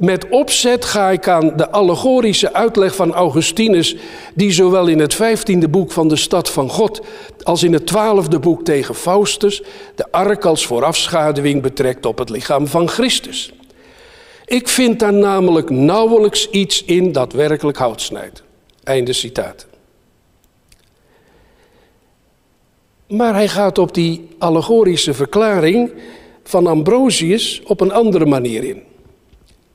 met 0.02 0.28
opzet 0.28 0.84
ga 0.84 1.10
ik 1.10 1.28
aan 1.28 1.52
de 1.56 1.70
allegorische 1.70 2.52
uitleg 2.52 2.94
van 2.94 3.12
Augustinus, 3.12 3.96
die 4.34 4.52
zowel 4.52 4.86
in 4.86 4.98
het 4.98 5.14
vijftiende 5.14 5.68
boek 5.68 5.92
van 5.92 6.08
de 6.08 6.16
Stad 6.16 6.50
van 6.50 6.68
God 6.68 7.00
als 7.42 7.62
in 7.62 7.72
het 7.72 7.86
twaalfde 7.86 8.38
boek 8.38 8.64
tegen 8.64 8.94
Faustus 8.94 9.62
de 9.94 10.12
ark 10.12 10.44
als 10.44 10.66
voorafschaduwing 10.66 11.62
betrekt 11.62 12.06
op 12.06 12.18
het 12.18 12.30
lichaam 12.30 12.66
van 12.66 12.88
Christus. 12.88 13.52
Ik 14.44 14.68
vind 14.68 14.98
daar 14.98 15.12
namelijk 15.12 15.70
nauwelijks 15.70 16.50
iets 16.50 16.84
in 16.84 17.12
dat 17.12 17.32
werkelijk 17.32 17.78
hout 17.78 18.00
snijdt. 18.00 18.42
Einde 18.84 19.12
citaat. 19.12 19.66
Maar 23.08 23.34
hij 23.34 23.48
gaat 23.48 23.78
op 23.78 23.94
die 23.94 24.28
allegorische 24.38 25.14
verklaring 25.14 25.92
van 26.44 26.66
Ambrosius 26.66 27.62
op 27.64 27.80
een 27.80 27.92
andere 27.92 28.26
manier 28.26 28.64
in. 28.64 28.90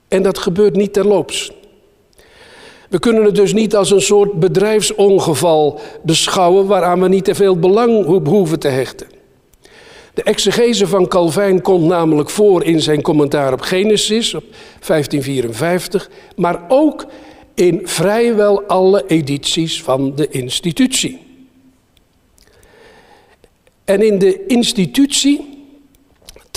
En 0.08 0.24
dat 0.24 0.38
gebeurt 0.38 0.76
niet 0.76 0.94
terloops. 0.94 1.52
We 2.90 3.00
kunnen 3.00 3.24
het 3.24 3.36
dus 3.36 3.54
niet 3.54 3.76
als 3.76 3.92
een 3.92 4.02
soort 4.02 4.34
bedrijfsongeval 4.34 5.80
beschouwen 6.04 6.68
waaraan 6.68 7.02
we 7.02 7.08
niet 7.08 7.26
te 7.26 7.36
veel 7.36 7.60
belang 7.60 8.06
hoeven 8.06 8.60
te 8.60 8.68
hechten. 8.68 9.08
De 10.14 10.24
exegese 10.24 10.88
van 10.88 11.08
Calvijn 11.08 11.62
komt 11.62 11.86
namelijk 11.86 12.30
voor 12.30 12.64
in 12.64 12.82
zijn 12.82 13.02
commentaar 13.02 13.54
op 13.54 13.62
Genesis 13.62 14.34
op 14.34 14.44
1554, 14.88 16.10
maar 16.36 16.66
ook 16.68 17.06
in 17.54 17.82
vrijwel 17.84 18.64
alle 18.64 19.04
edities 19.08 19.84
van 19.84 20.16
de 20.16 20.30
institutie. 20.30 21.20
En 23.86 24.02
in 24.02 24.20
de 24.20 24.46
institutie 24.46 25.57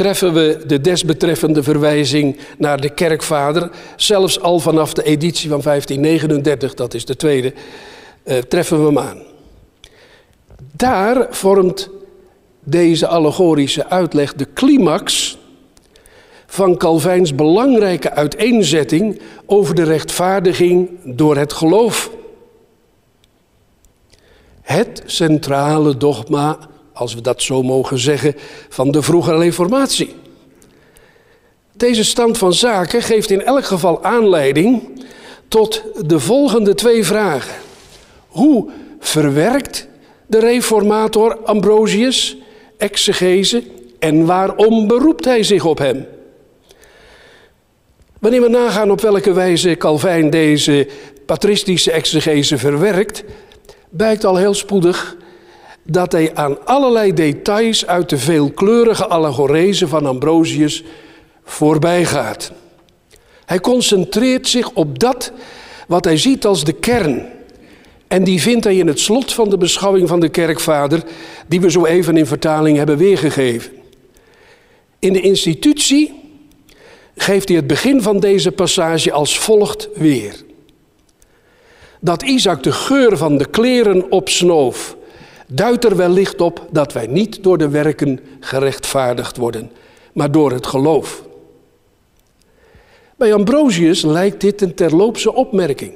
treffen 0.01 0.33
we 0.33 0.63
de 0.67 0.81
desbetreffende 0.81 1.63
verwijzing 1.63 2.39
naar 2.59 2.81
de 2.81 2.89
kerkvader, 2.89 3.71
zelfs 3.97 4.41
al 4.41 4.59
vanaf 4.59 4.93
de 4.93 5.03
editie 5.03 5.49
van 5.49 5.61
1539, 5.61 6.75
dat 6.75 6.95
is 6.95 7.05
de 7.05 7.17
tweede, 7.17 7.53
uh, 8.25 8.37
treffen 8.37 8.79
we 8.81 8.87
hem 8.87 8.99
aan. 8.99 9.23
Daar 10.73 11.27
vormt 11.31 11.91
deze 12.65 13.07
allegorische 13.07 13.89
uitleg 13.89 14.35
de 14.35 14.47
climax 14.55 15.39
van 16.47 16.77
Calvijns 16.77 17.35
belangrijke 17.35 18.11
uiteenzetting 18.11 19.21
over 19.47 19.75
de 19.75 19.85
rechtvaardiging 19.85 20.91
door 21.05 21.37
het 21.37 21.53
geloof. 21.53 22.11
Het 24.63 25.03
centrale 25.07 25.97
dogma 25.97 26.70
als 26.93 27.15
we 27.15 27.21
dat 27.21 27.43
zo 27.43 27.63
mogen 27.63 27.99
zeggen, 27.99 28.35
van 28.69 28.91
de 28.91 29.03
vroege 29.03 29.37
reformatie. 29.37 30.15
Deze 31.73 32.05
stand 32.05 32.39
van 32.39 32.53
zaken 32.53 33.03
geeft 33.03 33.31
in 33.31 33.43
elk 33.43 33.65
geval 33.65 34.05
aanleiding 34.05 35.03
tot 35.49 35.83
de 36.07 36.21
volgende 36.21 36.75
twee 36.75 37.05
vragen. 37.05 37.55
Hoe 38.29 38.71
verwerkt 38.99 39.89
de 40.27 40.39
reformator 40.39 41.37
Ambrosius 41.37 42.37
exegese 42.77 43.63
en 43.99 44.27
waarom 44.27 44.87
beroept 44.87 45.25
hij 45.25 45.43
zich 45.43 45.65
op 45.65 45.79
hem? 45.79 46.07
Wanneer 48.19 48.43
we 48.43 48.49
nagaan 48.49 48.91
op 48.91 49.01
welke 49.01 49.33
wijze 49.33 49.77
Calvijn 49.77 50.31
deze 50.31 50.89
patristische 51.27 51.91
exegese 51.91 52.59
verwerkt, 52.59 53.25
blijkt 53.91 54.25
al 54.25 54.37
heel 54.37 54.55
spoedig 54.55 55.17
dat 55.83 56.13
hij 56.13 56.35
aan 56.35 56.67
allerlei 56.67 57.15
details 57.15 57.87
uit 57.87 58.09
de 58.09 58.19
veelkleurige 58.19 59.07
allegorese 59.07 59.89
van 59.89 60.07
Ambrosius 60.07 60.85
voorbij 61.45 62.05
gaat. 62.05 62.53
Hij 63.45 63.61
concentreert 63.61 64.49
zich 64.49 64.71
op 64.71 64.99
dat 64.99 65.33
wat 65.87 66.05
hij 66.05 66.17
ziet 66.17 66.47
als 66.47 66.65
de 66.65 66.73
kern. 66.73 67.27
En 68.09 68.25
die 68.25 68.41
vindt 68.41 68.65
hij 68.65 68.77
in 68.77 68.87
het 68.87 69.01
slot 69.01 69.33
van 69.33 69.51
de 69.51 69.59
beschouwing 69.59 70.09
van 70.09 70.21
de 70.21 70.29
kerkvader, 70.29 71.03
die 71.47 71.61
we 71.61 71.71
zo 71.71 71.85
even 71.85 72.17
in 72.17 72.27
vertaling 72.27 72.77
hebben 72.77 72.97
weergegeven. 72.97 73.73
In 74.99 75.13
de 75.13 75.21
institutie 75.21 76.13
geeft 77.17 77.49
hij 77.49 77.57
het 77.57 77.67
begin 77.67 78.03
van 78.03 78.21
deze 78.21 78.53
passage 78.53 79.13
als 79.13 79.39
volgt 79.39 79.89
weer. 79.95 80.35
Dat 82.01 82.23
Isaac 82.23 82.63
de 82.63 82.73
geur 82.73 83.17
van 83.17 83.39
de 83.39 83.47
kleren 83.47 84.11
opsnoof 84.11 84.97
duidt 85.53 85.85
er 85.85 85.97
wellicht 85.97 86.41
op 86.41 86.67
dat 86.71 86.93
wij 86.93 87.07
niet 87.07 87.43
door 87.43 87.59
de 87.59 87.69
werken 87.69 88.21
gerechtvaardigd 88.41 89.37
worden, 89.37 89.71
maar 90.13 90.31
door 90.31 90.53
het 90.53 90.67
geloof. 90.67 91.23
Bij 93.17 93.35
Ambrosius 93.35 94.03
lijkt 94.03 94.41
dit 94.41 94.63
een 94.63 94.75
terloopse 94.75 95.35
opmerking. 95.35 95.93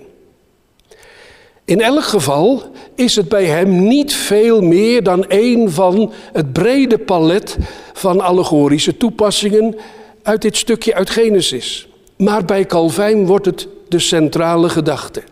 In 1.64 1.80
elk 1.80 2.04
geval 2.04 2.62
is 2.94 3.16
het 3.16 3.28
bij 3.28 3.44
hem 3.44 3.86
niet 3.86 4.14
veel 4.14 4.60
meer 4.60 5.02
dan 5.02 5.24
een 5.28 5.70
van 5.70 6.12
het 6.32 6.52
brede 6.52 6.98
palet 6.98 7.56
van 7.92 8.20
allegorische 8.20 8.96
toepassingen 8.96 9.76
uit 10.22 10.42
dit 10.42 10.56
stukje 10.56 10.94
uit 10.94 11.10
Genesis. 11.10 11.88
Maar 12.16 12.44
bij 12.44 12.66
Calvijn 12.66 13.26
wordt 13.26 13.46
het 13.46 13.68
de 13.88 13.98
centrale 13.98 14.68
gedachte 14.68 15.22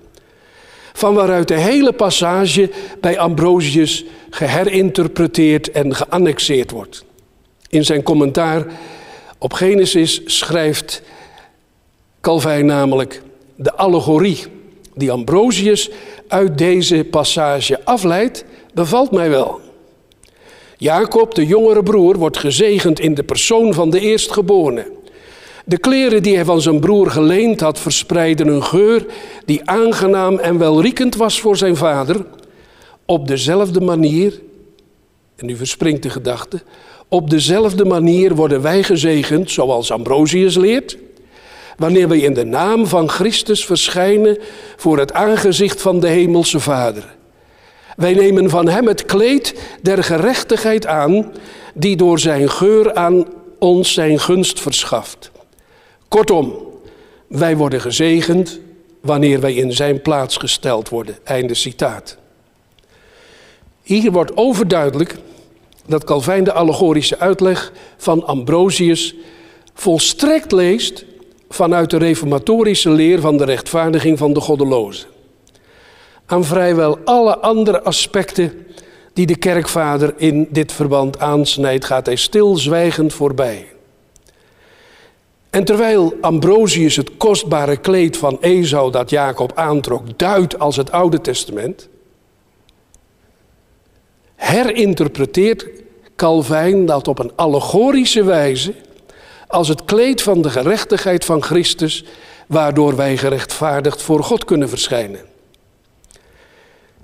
van 0.93 1.15
waaruit 1.15 1.49
de 1.49 1.59
hele 1.59 1.93
passage 1.93 2.71
bij 3.01 3.19
Ambrosius 3.19 4.05
geherinterpreteerd 4.31 5.71
en 5.71 5.95
geannexeerd 5.95 6.71
wordt. 6.71 7.05
In 7.69 7.85
zijn 7.85 8.03
commentaar 8.03 8.67
op 9.39 9.53
Genesis 9.53 10.21
schrijft 10.25 11.03
Calvijn 12.21 12.67
namelijk 12.67 13.23
de 13.55 13.75
allegorie 13.75 14.47
die 14.95 15.11
Ambrosius 15.11 15.91
uit 16.29 16.59
deze 16.59 17.07
passage 17.11 17.85
afleidt, 17.85 18.45
bevalt 18.75 19.11
mij 19.11 19.31
wel. 19.31 19.61
Jacob, 20.77 21.35
de 21.35 21.47
jongere 21.47 21.83
broer, 21.83 22.19
wordt 22.19 22.39
gezegend 22.39 23.01
in 23.01 23.15
de 23.15 23.23
persoon 23.23 23.75
van 23.75 23.91
de 23.91 24.01
eerstgeborene. 24.01 24.91
De 25.65 25.79
kleren 25.79 26.23
die 26.23 26.35
hij 26.35 26.45
van 26.45 26.61
zijn 26.61 26.81
broer 26.81 27.11
geleend 27.11 27.61
had, 27.61 27.79
verspreidden 27.79 28.47
een 28.47 28.65
geur 28.65 29.07
die 29.45 29.61
aangenaam 29.71 30.39
en 30.39 30.59
welriekend 30.59 31.17
was 31.17 31.41
voor 31.41 31.57
zijn 31.57 31.77
vader. 31.77 32.25
Op 33.07 33.29
dezelfde 33.29 33.81
manier, 33.81 34.41
en 35.37 35.47
nu 35.47 35.57
verspringt 35.57 36.03
de 36.03 36.11
gedachte, 36.11 36.63
op 37.09 37.31
dezelfde 37.31 37.85
manier 37.85 38.35
worden 38.35 38.63
wij 38.63 38.83
gezegend, 38.83 39.51
zoals 39.51 39.91
Ambrosius 39.91 40.57
leert, 40.57 40.99
wanneer 41.77 42.09
wij 42.09 42.19
in 42.19 42.35
de 42.35 42.45
naam 42.45 42.87
van 42.87 43.09
Christus 43.09 43.65
verschijnen 43.65 44.39
voor 44.77 44.99
het 44.99 45.13
aangezicht 45.13 45.83
van 45.83 46.01
de 46.01 46.09
Hemelse 46.09 46.61
Vader. 46.61 47.17
Wij 47.97 48.15
nemen 48.15 48.51
van 48.51 48.69
Hem 48.69 48.87
het 48.87 49.05
kleed 49.05 49.55
der 49.83 50.05
gerechtigheid 50.05 50.87
aan, 50.87 51.33
die 51.75 51.97
door 51.97 52.19
Zijn 52.19 52.51
geur 52.51 52.95
aan 52.95 53.27
ons 53.59 53.93
Zijn 53.93 54.19
gunst 54.21 54.61
verschaft. 54.61 55.32
Kortom, 56.13 56.57
wij 57.27 57.57
worden 57.57 57.81
gezegend 57.81 58.61
wanneer 59.01 59.41
wij 59.41 59.55
in 59.55 59.73
Zijn 59.73 60.03
plaats 60.03 60.37
gesteld 60.37 60.89
worden. 60.89 61.19
Einde 61.25 61.55
citaat. 61.55 62.17
Hier 63.83 64.13
wordt 64.13 64.37
overduidelijk 64.37 65.17
dat 65.87 66.05
Calvijn 66.05 66.45
de 66.45 66.53
allegorische 66.53 67.19
uitleg 67.19 67.73
van 67.97 68.27
Ambrosius 68.27 69.15
volstrekt 69.75 70.53
leest 70.53 71.05
vanuit 71.49 71.91
de 71.91 71.97
reformatorische 71.97 72.91
leer 72.91 73.21
van 73.21 73.37
de 73.37 73.45
rechtvaardiging 73.45 74.19
van 74.19 74.33
de 74.33 74.41
goddelozen. 74.41 75.09
Aan 76.27 76.45
vrijwel 76.45 76.99
alle 77.05 77.39
andere 77.39 77.83
aspecten 77.83 78.67
die 79.13 79.27
de 79.27 79.37
kerkvader 79.37 80.15
in 80.17 80.49
dit 80.51 80.73
verband 80.73 81.19
aansnijdt, 81.19 81.85
gaat 81.85 82.07
hij 82.07 82.17
stilzwijgend 82.17 83.13
voorbij. 83.13 83.72
En 85.53 85.65
terwijl 85.65 86.15
Ambrosius 86.21 86.97
het 86.97 87.17
kostbare 87.17 87.77
kleed 87.77 88.17
van 88.17 88.39
Esau 88.41 88.91
dat 88.91 89.11
Jacob 89.11 89.53
aantrok 89.55 90.19
duidt 90.19 90.59
als 90.59 90.77
het 90.77 90.93
Oude 90.93 91.21
Testament, 91.21 91.89
herinterpreteert 94.35 95.67
Calvijn 96.17 96.87
dat 96.87 97.09
op 97.09 97.19
een 97.19 97.33
allegorische 97.35 98.25
wijze 98.25 98.75
als 99.47 99.69
het 99.69 99.85
kleed 99.85 100.23
van 100.23 100.43
de 100.43 100.51
gerechtigheid 100.51 101.25
van 101.25 101.43
Christus, 101.43 102.05
waardoor 102.47 102.97
wij 102.97 103.17
gerechtvaardigd 103.17 104.03
voor 104.03 104.25
God 104.25 104.45
kunnen 104.45 104.69
verschijnen. 104.69 105.21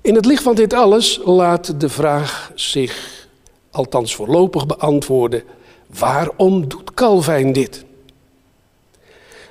In 0.01 0.15
het 0.15 0.27
licht 0.27 0.43
van 0.43 0.55
dit 0.55 0.73
alles 0.73 1.21
laat 1.25 1.81
de 1.81 1.89
vraag 1.89 2.53
zich, 2.55 3.27
althans 3.71 4.15
voorlopig, 4.15 4.67
beantwoorden: 4.67 5.43
waarom 5.87 6.69
doet 6.69 6.95
Calvijn 6.95 7.53
dit? 7.53 7.87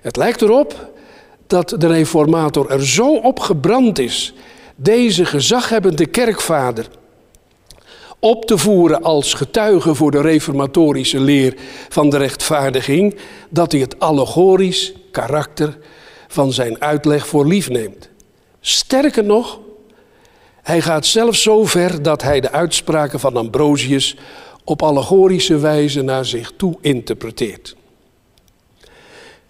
Het 0.02 0.16
lijkt 0.16 0.42
erop 0.42 0.92
dat 1.48 1.76
de 1.78 1.88
reformator 1.88 2.72
er 2.72 2.88
zo 2.88 3.16
op 3.16 3.40
gebrand 3.40 4.00
is 4.00 4.34
deze 4.76 5.26
gezaghebbende 5.26 6.06
kerkvader 6.06 6.88
op 8.20 8.46
te 8.46 8.58
voeren 8.58 9.04
als 9.04 9.34
getuige 9.34 9.96
voor 9.96 10.12
de 10.12 10.22
reformatorische 10.22 11.20
leer 11.20 11.54
van 11.90 12.10
de 12.10 12.18
rechtvaardiging, 12.18 13.16
dat 13.50 13.72
hij 13.72 13.82
het 13.82 14.00
allegorisch 14.00 14.94
karakter 15.12 15.78
van 16.28 16.52
zijn 16.54 16.82
uitleg 16.82 17.28
voor 17.28 17.48
lief 17.48 17.70
neemt. 17.70 18.10
Sterker 18.60 19.24
nog, 19.24 19.60
hij 20.62 20.82
gaat 20.82 21.06
zelfs 21.06 21.42
zo 21.42 21.66
ver 21.66 22.02
dat 22.02 22.22
hij 22.22 22.40
de 22.40 22.52
uitspraken 22.52 23.20
van 23.20 23.38
Ambrosius 23.38 24.16
op 24.64 24.82
allegorische 24.82 25.58
wijze 25.58 26.02
naar 26.02 26.26
zich 26.26 26.52
toe 26.56 26.78
interpreteert. 26.82 27.77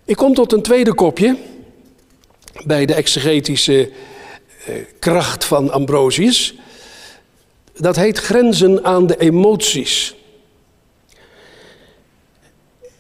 Ik 0.08 0.16
kom 0.16 0.34
tot 0.34 0.54
een 0.54 0.62
tweede 0.62 0.94
kopje 0.94 1.36
bij 2.66 2.86
de 2.86 2.94
exegetische 2.94 3.90
eh, 4.66 4.76
kracht 5.00 5.46
van 5.46 5.72
Ambrosius. 5.72 6.56
Dat 7.78 7.96
heet 7.96 8.18
grenzen 8.18 8.84
aan 8.84 9.08
de 9.08 9.18
emoties. 9.18 10.16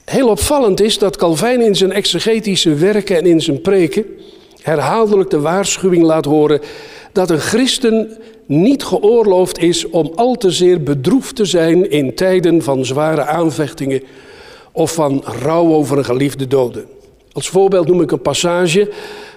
Heel 0.05 0.29
opvallend 0.29 0.81
is 0.81 0.97
dat 0.97 1.17
Calvijn 1.17 1.61
in 1.61 1.75
zijn 1.75 1.91
exegetische 1.91 2.73
werken 2.73 3.17
en 3.17 3.25
in 3.25 3.41
zijn 3.41 3.61
preken 3.61 4.05
herhaaldelijk 4.61 5.29
de 5.29 5.39
waarschuwing 5.39 6.03
laat 6.03 6.25
horen 6.25 6.61
dat 7.11 7.29
een 7.29 7.39
christen 7.39 8.17
niet 8.45 8.83
geoorloofd 8.83 9.59
is 9.59 9.89
om 9.89 10.11
al 10.15 10.35
te 10.35 10.51
zeer 10.51 10.83
bedroefd 10.83 11.35
te 11.35 11.45
zijn 11.45 11.91
in 11.91 12.15
tijden 12.15 12.61
van 12.61 12.85
zware 12.85 13.25
aanvechtingen 13.25 14.03
of 14.71 14.93
van 14.93 15.23
rouw 15.25 15.73
over 15.73 15.97
een 15.97 16.05
geliefde 16.05 16.47
dode. 16.47 16.95
Als 17.37 17.49
voorbeeld 17.49 17.87
noem 17.87 18.01
ik 18.01 18.11
een 18.11 18.21
passage 18.21 18.91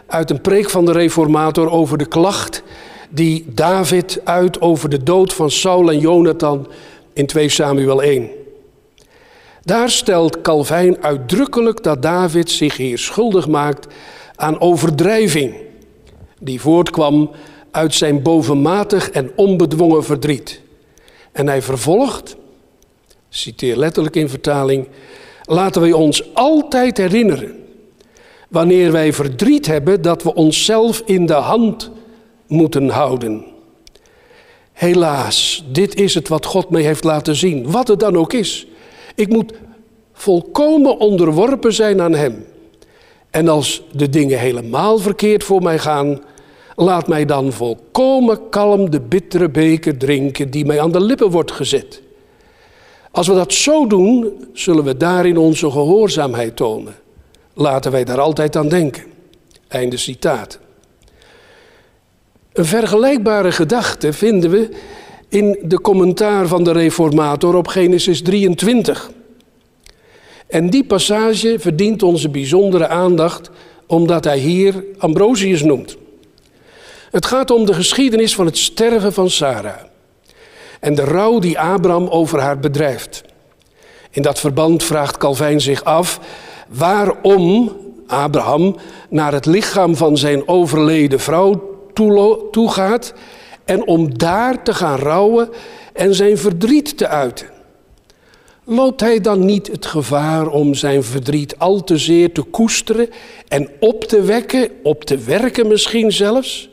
uit 0.06 0.30
een 0.30 0.40
preek 0.40 0.70
van 0.70 0.84
de 0.84 0.92
reformator 0.92 1.70
over 1.70 1.98
de 1.98 2.06
klacht 2.06 2.62
die 3.10 3.44
David 3.48 4.20
uit 4.24 4.60
over 4.60 4.88
de 4.88 5.02
dood 5.02 5.32
van 5.32 5.50
Saul 5.50 5.90
en 5.90 5.98
Jonathan 5.98 6.66
in 7.12 7.26
2 7.26 7.48
Samuel 7.48 8.02
1. 8.02 8.30
Daar 9.62 9.90
stelt 9.90 10.40
Calvijn 10.40 11.02
uitdrukkelijk 11.02 11.82
dat 11.82 12.02
David 12.02 12.50
zich 12.50 12.76
hier 12.76 12.98
schuldig 12.98 13.48
maakt 13.48 13.86
aan 14.36 14.60
overdrijving, 14.60 15.54
die 16.38 16.60
voortkwam 16.60 17.30
uit 17.70 17.94
zijn 17.94 18.22
bovenmatig 18.22 19.10
en 19.10 19.30
onbedwongen 19.36 20.04
verdriet. 20.04 20.60
En 21.32 21.46
hij 21.46 21.62
vervolgt, 21.62 22.36
citeer 23.28 23.76
letterlijk 23.76 24.16
in 24.16 24.28
vertaling, 24.28 24.88
laten 25.44 25.80
wij 25.80 25.92
ons 25.92 26.34
altijd 26.34 26.96
herinneren, 26.96 27.59
wanneer 28.50 28.92
wij 28.92 29.12
verdriet 29.12 29.66
hebben, 29.66 30.02
dat 30.02 30.22
we 30.22 30.34
onszelf 30.34 31.02
in 31.04 31.26
de 31.26 31.32
hand 31.32 31.90
moeten 32.46 32.88
houden. 32.88 33.44
Helaas, 34.72 35.64
dit 35.72 35.94
is 35.94 36.14
het 36.14 36.28
wat 36.28 36.46
God 36.46 36.70
mij 36.70 36.82
heeft 36.82 37.04
laten 37.04 37.36
zien, 37.36 37.70
wat 37.70 37.88
het 37.88 38.00
dan 38.00 38.16
ook 38.16 38.32
is. 38.32 38.66
Ik 39.14 39.28
moet 39.28 39.52
volkomen 40.12 40.98
onderworpen 40.98 41.72
zijn 41.72 42.00
aan 42.00 42.14
Hem. 42.14 42.44
En 43.30 43.48
als 43.48 43.82
de 43.92 44.08
dingen 44.08 44.38
helemaal 44.38 44.98
verkeerd 44.98 45.44
voor 45.44 45.62
mij 45.62 45.78
gaan, 45.78 46.20
laat 46.76 47.08
mij 47.08 47.24
dan 47.24 47.52
volkomen 47.52 48.48
kalm 48.48 48.90
de 48.90 49.00
bittere 49.00 49.48
beker 49.48 49.98
drinken 49.98 50.50
die 50.50 50.64
mij 50.64 50.80
aan 50.80 50.92
de 50.92 51.00
lippen 51.00 51.30
wordt 51.30 51.52
gezet. 51.52 52.02
Als 53.10 53.26
we 53.26 53.34
dat 53.34 53.52
zo 53.52 53.86
doen, 53.86 54.32
zullen 54.52 54.84
we 54.84 54.96
daarin 54.96 55.38
onze 55.38 55.70
gehoorzaamheid 55.70 56.56
tonen. 56.56 56.94
Laten 57.60 57.90
wij 57.90 58.04
daar 58.04 58.20
altijd 58.20 58.56
aan 58.56 58.68
denken. 58.68 59.02
Einde 59.68 59.96
citaat. 59.96 60.58
Een 62.52 62.64
vergelijkbare 62.64 63.52
gedachte 63.52 64.12
vinden 64.12 64.50
we 64.50 64.68
in 65.28 65.58
de 65.62 65.80
commentaar 65.80 66.46
van 66.46 66.64
de 66.64 66.72
reformator 66.72 67.54
op 67.54 67.66
Genesis 67.66 68.22
23. 68.22 69.10
En 70.46 70.70
die 70.70 70.84
passage 70.84 71.56
verdient 71.58 72.02
onze 72.02 72.28
bijzondere 72.28 72.88
aandacht 72.88 73.50
omdat 73.86 74.24
hij 74.24 74.38
hier 74.38 74.84
Ambrosius 74.98 75.62
noemt. 75.62 75.96
Het 77.10 77.26
gaat 77.26 77.50
om 77.50 77.66
de 77.66 77.74
geschiedenis 77.74 78.34
van 78.34 78.46
het 78.46 78.58
sterven 78.58 79.12
van 79.12 79.30
Sarah 79.30 79.80
en 80.80 80.94
de 80.94 81.04
rouw 81.04 81.38
die 81.38 81.58
Abraham 81.58 82.08
over 82.08 82.40
haar 82.40 82.58
bedrijft. 82.58 83.22
In 84.10 84.22
dat 84.22 84.40
verband 84.40 84.84
vraagt 84.84 85.16
Calvijn 85.16 85.60
zich 85.60 85.84
af 85.84 86.20
waarom 86.70 87.76
Abraham 88.06 88.76
naar 89.08 89.32
het 89.32 89.46
lichaam 89.46 89.96
van 89.96 90.16
zijn 90.16 90.48
overleden 90.48 91.20
vrouw 91.20 91.78
toegaat 92.50 93.12
en 93.64 93.86
om 93.86 94.18
daar 94.18 94.62
te 94.62 94.74
gaan 94.74 94.98
rouwen 94.98 95.48
en 95.92 96.14
zijn 96.14 96.38
verdriet 96.38 96.96
te 96.96 97.08
uiten. 97.08 97.46
Loopt 98.64 99.00
hij 99.00 99.20
dan 99.20 99.44
niet 99.44 99.66
het 99.66 99.86
gevaar 99.86 100.46
om 100.48 100.74
zijn 100.74 101.02
verdriet 101.02 101.58
al 101.58 101.84
te 101.84 101.98
zeer 101.98 102.32
te 102.32 102.42
koesteren 102.42 103.08
en 103.48 103.70
op 103.80 104.04
te 104.04 104.22
wekken, 104.22 104.70
op 104.82 105.04
te 105.04 105.18
werken 105.18 105.68
misschien 105.68 106.12
zelfs? 106.12 106.68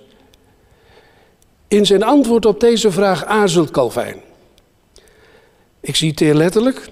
In 1.67 1.85
zijn 1.85 2.03
antwoord 2.03 2.45
op 2.45 2.59
deze 2.59 2.91
vraag 2.91 3.25
aarzelt 3.25 3.71
Calvijn. 3.71 4.21
Ik 5.79 5.95
citeer 5.95 6.33
letterlijk. 6.33 6.89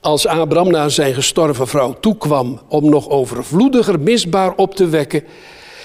Als 0.00 0.26
Abraham 0.26 0.70
naar 0.70 0.90
zijn 0.90 1.14
gestorven 1.14 1.68
vrouw 1.68 1.96
toekwam 2.00 2.60
om 2.68 2.90
nog 2.90 3.08
overvloediger 3.08 4.00
misbaar 4.00 4.54
op 4.54 4.74
te 4.74 4.88
wekken 4.88 5.24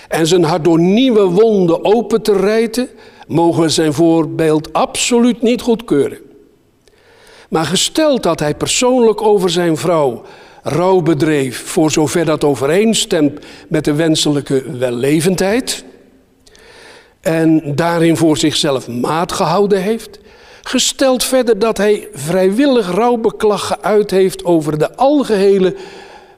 en 0.08 0.28
zijn 0.28 0.44
hart 0.44 0.64
door 0.64 0.80
nieuwe 0.80 1.24
wonden 1.24 1.86
open 1.86 2.22
te 2.22 2.38
rijten, 2.38 2.90
mogen 3.28 3.62
we 3.62 3.70
zijn 3.70 3.94
voorbeeld 3.94 4.74
absoluut 4.74 5.42
niet 5.42 5.62
goedkeuren. 5.62 6.18
Maar 7.50 7.66
gesteld 7.66 8.24
dat 8.24 8.40
hij 8.40 8.56
persoonlijk 8.56 9.22
over 9.22 9.50
zijn 9.50 9.78
vrouw 9.78 10.22
rouw 10.64 11.02
bedreef, 11.02 11.64
voor 11.66 11.92
zover 11.92 12.26
dat 12.26 12.44
overeenstemt 12.44 13.40
met 13.68 13.86
de 13.86 13.94
wenselijke 13.94 14.64
wellevendheid, 14.78 15.84
en 17.22 17.76
daarin 17.76 18.18
voor 18.18 18.38
zichzelf 18.38 18.88
maat 18.88 19.32
gehouden 19.32 19.82
heeft, 19.82 20.20
gesteld 20.64 21.24
verder 21.24 21.60
dat 21.60 21.78
hij 21.78 22.08
vrijwillig 22.14 22.92
rouwbeklag 22.92 23.68
geuit 23.68 24.12
heeft 24.12 24.46
over 24.46 24.78
de 24.78 24.96
algehele 24.96 25.76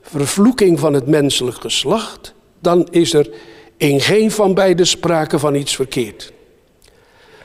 vervloeking 0.02 0.80
van 0.80 0.94
het 0.94 1.08
menselijk 1.08 1.58
geslacht, 1.62 2.34
dan 2.60 2.88
is 2.92 3.14
er 3.14 3.30
in 3.78 4.02
geen 4.02 4.32
van 4.32 4.54
beide 4.54 4.86
sprake 4.86 5.40
van 5.40 5.56
iets 5.56 5.76
verkeerd. 5.76 6.34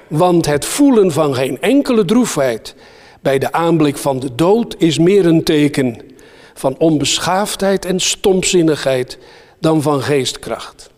Want 0.09 0.47
het 0.47 0.65
voelen 0.65 1.13
van 1.13 1.35
geen 1.35 1.61
enkele 1.61 2.05
droefheid 2.05 2.75
bij 3.21 3.39
de 3.39 3.53
aanblik 3.53 3.97
van 3.97 4.21
de 4.21 4.35
dood 4.35 4.75
is 4.79 4.99
meer 4.99 5.27
een 5.27 5.45
teken 5.45 6.01
van 6.55 6.79
onbeschaafdheid 6.79 7.85
en 7.85 8.01
stomzinnigheid 8.01 9.19
dan 9.59 9.83
van 9.83 10.03
geestkracht. 10.03 10.91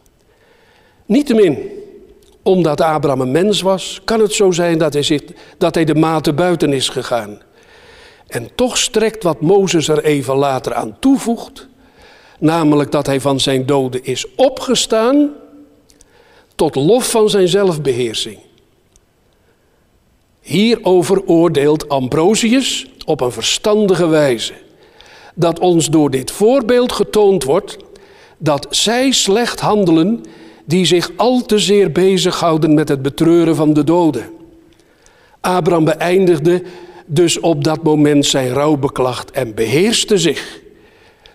Niettemin, 1.07 1.82
omdat 2.43 2.81
Abraham 2.81 3.21
een 3.21 3.31
mens 3.31 3.61
was, 3.61 4.01
kan 4.05 4.21
het 4.21 4.33
zo 4.33 4.51
zijn 4.51 4.79
dat 4.79 4.93
hij, 4.93 5.03
zich, 5.03 5.23
dat 5.59 5.75
hij 5.75 5.85
de 5.85 5.95
mate 5.95 6.33
buiten 6.33 6.73
is 6.73 6.89
gegaan. 6.89 7.41
En 8.27 8.55
toch 8.55 8.79
strekt 8.79 9.23
wat 9.23 9.41
Mozes 9.41 9.89
er 9.89 10.05
even 10.05 10.37
later 10.37 10.75
aan 10.75 10.97
toevoegt, 10.99 11.69
namelijk 12.39 12.91
dat 12.91 13.07
hij 13.07 13.21
van 13.21 13.41
zijn 13.41 13.67
doden 13.67 14.05
is 14.05 14.35
opgestaan 14.35 15.31
tot 16.55 16.75
lof 16.75 17.11
van 17.11 17.31
zijn 17.31 17.49
zelfbeheersing. 17.49 18.39
Hierover 20.41 21.27
oordeelt 21.27 21.89
Ambrosius 21.89 22.87
op 23.05 23.21
een 23.21 23.33
verstandige 23.33 24.07
wijze 24.07 24.53
dat 25.35 25.59
ons 25.59 25.87
door 25.87 26.11
dit 26.11 26.31
voorbeeld 26.31 26.93
getoond 26.93 27.45
wordt 27.45 27.77
dat 28.39 28.67
zij 28.71 29.11
slecht 29.11 29.61
handelen 29.61 30.25
die 30.65 30.85
zich 30.85 31.11
al 31.17 31.43
te 31.43 31.59
zeer 31.59 31.93
bezighouden 31.93 32.75
met 32.75 32.89
het 32.89 33.03
betreuren 33.03 33.57
van 33.57 33.73
de 33.73 33.85
doden. 33.85 34.31
Abraham 35.41 35.85
beëindigde 35.85 36.63
dus 37.07 37.41
op 37.41 37.65
dat 37.65 37.83
moment 37.83 38.27
zijn 38.27 38.49
rouwbeklacht 38.49 39.31
en 39.31 39.55
beheerste 39.55 40.19
zich 40.19 40.61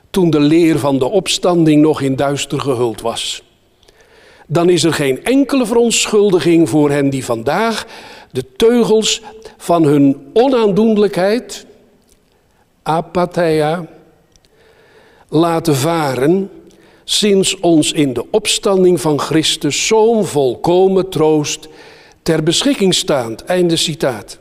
toen 0.09 0.29
de 0.29 0.39
leer 0.39 0.79
van 0.79 0.99
de 0.99 1.05
opstanding 1.05 1.81
nog 1.81 2.01
in 2.01 2.15
duister 2.15 2.59
gehuld 2.59 3.01
was. 3.01 3.43
Dan 4.47 4.69
is 4.69 4.83
er 4.83 4.93
geen 4.93 5.23
enkele 5.23 5.65
verontschuldiging 5.65 6.69
voor 6.69 6.89
hen 6.89 7.09
die 7.09 7.25
vandaag 7.25 7.85
de 8.31 8.45
teugels 8.55 9.21
van 9.57 9.83
hun 9.83 10.29
onaandoenlijkheid, 10.33 11.65
apatheia, 12.83 13.85
laten 15.29 15.75
varen, 15.75 16.49
sinds 17.09 17.59
ons 17.59 17.91
in 17.91 18.13
de 18.13 18.25
opstanding 18.31 19.01
van 19.01 19.19
Christus 19.19 19.87
zo'n 19.87 20.25
volkomen 20.25 21.09
troost 21.09 21.67
ter 22.23 22.43
beschikking 22.43 22.93
staat. 22.93 23.43
Einde 23.43 23.75
citaat. 23.75 24.39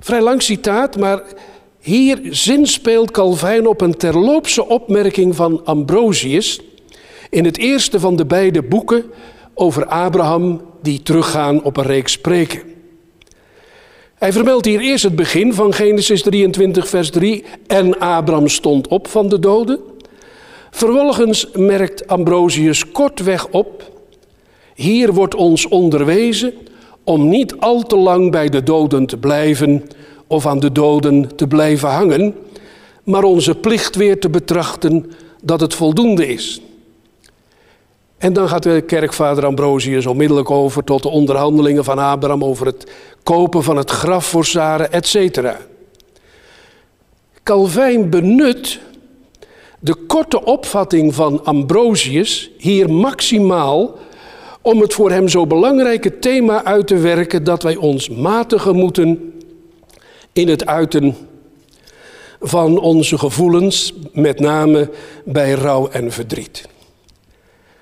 Vrij 0.00 0.20
lang 0.20 0.42
citaat, 0.42 0.96
maar 0.96 1.22
hier 1.80 2.20
zinspeelt 2.30 3.10
Calvijn 3.10 3.66
op 3.66 3.80
een 3.80 3.96
terloopse 3.96 4.68
opmerking 4.68 5.36
van 5.36 5.64
Ambrosius 5.64 6.60
in 7.30 7.44
het 7.44 7.58
eerste 7.58 8.00
van 8.00 8.16
de 8.16 8.26
beide 8.26 8.62
boeken 8.62 9.04
over 9.54 9.86
Abraham 9.86 10.60
die 10.82 11.02
teruggaan 11.02 11.62
op 11.62 11.76
een 11.76 11.84
reeks 11.84 12.12
spreken. 12.12 12.62
Hij 14.14 14.32
vermeldt 14.32 14.66
hier 14.66 14.80
eerst 14.80 15.04
het 15.04 15.16
begin 15.16 15.54
van 15.54 15.72
Genesis 15.72 16.22
23, 16.22 16.88
vers 16.88 17.10
3. 17.10 17.44
En 17.66 17.98
Abraham 17.98 18.48
stond 18.48 18.88
op 18.88 19.08
van 19.08 19.28
de 19.28 19.38
doden. 19.38 19.93
Vervolgens 20.74 21.48
merkt 21.52 22.06
Ambrosius 22.06 22.92
kortweg 22.92 23.48
op. 23.48 23.90
Hier 24.74 25.12
wordt 25.12 25.34
ons 25.34 25.68
onderwezen 25.68 26.54
om 27.04 27.28
niet 27.28 27.54
al 27.58 27.82
te 27.82 27.96
lang 27.96 28.30
bij 28.30 28.48
de 28.48 28.62
doden 28.62 29.06
te 29.06 29.16
blijven 29.16 29.82
of 30.26 30.46
aan 30.46 30.60
de 30.60 30.72
doden 30.72 31.36
te 31.36 31.46
blijven 31.46 31.88
hangen, 31.88 32.34
maar 33.04 33.22
onze 33.22 33.54
plicht 33.54 33.96
weer 33.96 34.20
te 34.20 34.30
betrachten 34.30 35.12
dat 35.42 35.60
het 35.60 35.74
voldoende 35.74 36.26
is. 36.26 36.60
En 38.18 38.32
dan 38.32 38.48
gaat 38.48 38.62
de 38.62 38.82
kerkvader 38.86 39.44
Ambrosius 39.44 40.06
onmiddellijk 40.06 40.50
over 40.50 40.84
tot 40.84 41.02
de 41.02 41.08
onderhandelingen 41.08 41.84
van 41.84 41.98
Abraham 41.98 42.44
over 42.44 42.66
het 42.66 42.90
kopen 43.22 43.62
van 43.62 43.76
het 43.76 43.90
graf 43.90 44.26
voor 44.26 44.44
Sarah, 44.44 44.86
etc. 44.90 45.40
Calvijn 47.42 48.10
benut 48.10 48.80
de 49.84 49.94
korte 49.94 50.44
opvatting 50.44 51.14
van 51.14 51.44
Ambrosius 51.44 52.50
hier 52.58 52.90
maximaal 52.90 53.98
om 54.62 54.80
het 54.80 54.94
voor 54.94 55.10
hem 55.10 55.28
zo 55.28 55.46
belangrijke 55.46 56.18
thema 56.18 56.64
uit 56.64 56.86
te 56.86 56.96
werken 56.96 57.44
dat 57.44 57.62
wij 57.62 57.76
ons 57.76 58.08
matigen 58.08 58.76
moeten 58.76 59.32
in 60.32 60.48
het 60.48 60.66
uiten 60.66 61.16
van 62.40 62.78
onze 62.78 63.18
gevoelens, 63.18 63.92
met 64.12 64.40
name 64.40 64.90
bij 65.24 65.52
rouw 65.52 65.88
en 65.88 66.12
verdriet. 66.12 66.68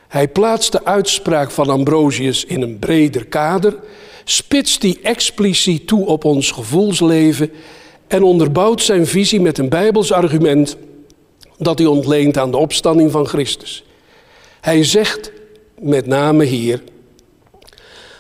Hij 0.08 0.28
plaatst 0.28 0.72
de 0.72 0.84
uitspraak 0.84 1.50
van 1.50 1.70
Ambrosius 1.70 2.44
in 2.44 2.62
een 2.62 2.78
breder 2.78 3.26
kader, 3.26 3.78
spitst 4.24 4.80
die 4.80 4.98
expliciet 5.02 5.86
toe 5.86 6.06
op 6.06 6.24
ons 6.24 6.50
gevoelsleven 6.50 7.50
en 8.06 8.22
onderbouwt 8.22 8.82
zijn 8.82 9.06
visie 9.06 9.40
met 9.40 9.58
een 9.58 9.68
Bijbels 9.68 10.12
argument 10.12 10.76
dat 11.62 11.78
hij 11.78 11.86
ontleent 11.86 12.38
aan 12.38 12.50
de 12.50 12.56
opstanding 12.56 13.10
van 13.10 13.26
Christus. 13.26 13.84
Hij 14.60 14.84
zegt 14.84 15.32
met 15.80 16.06
name 16.06 16.44
hier 16.44 16.82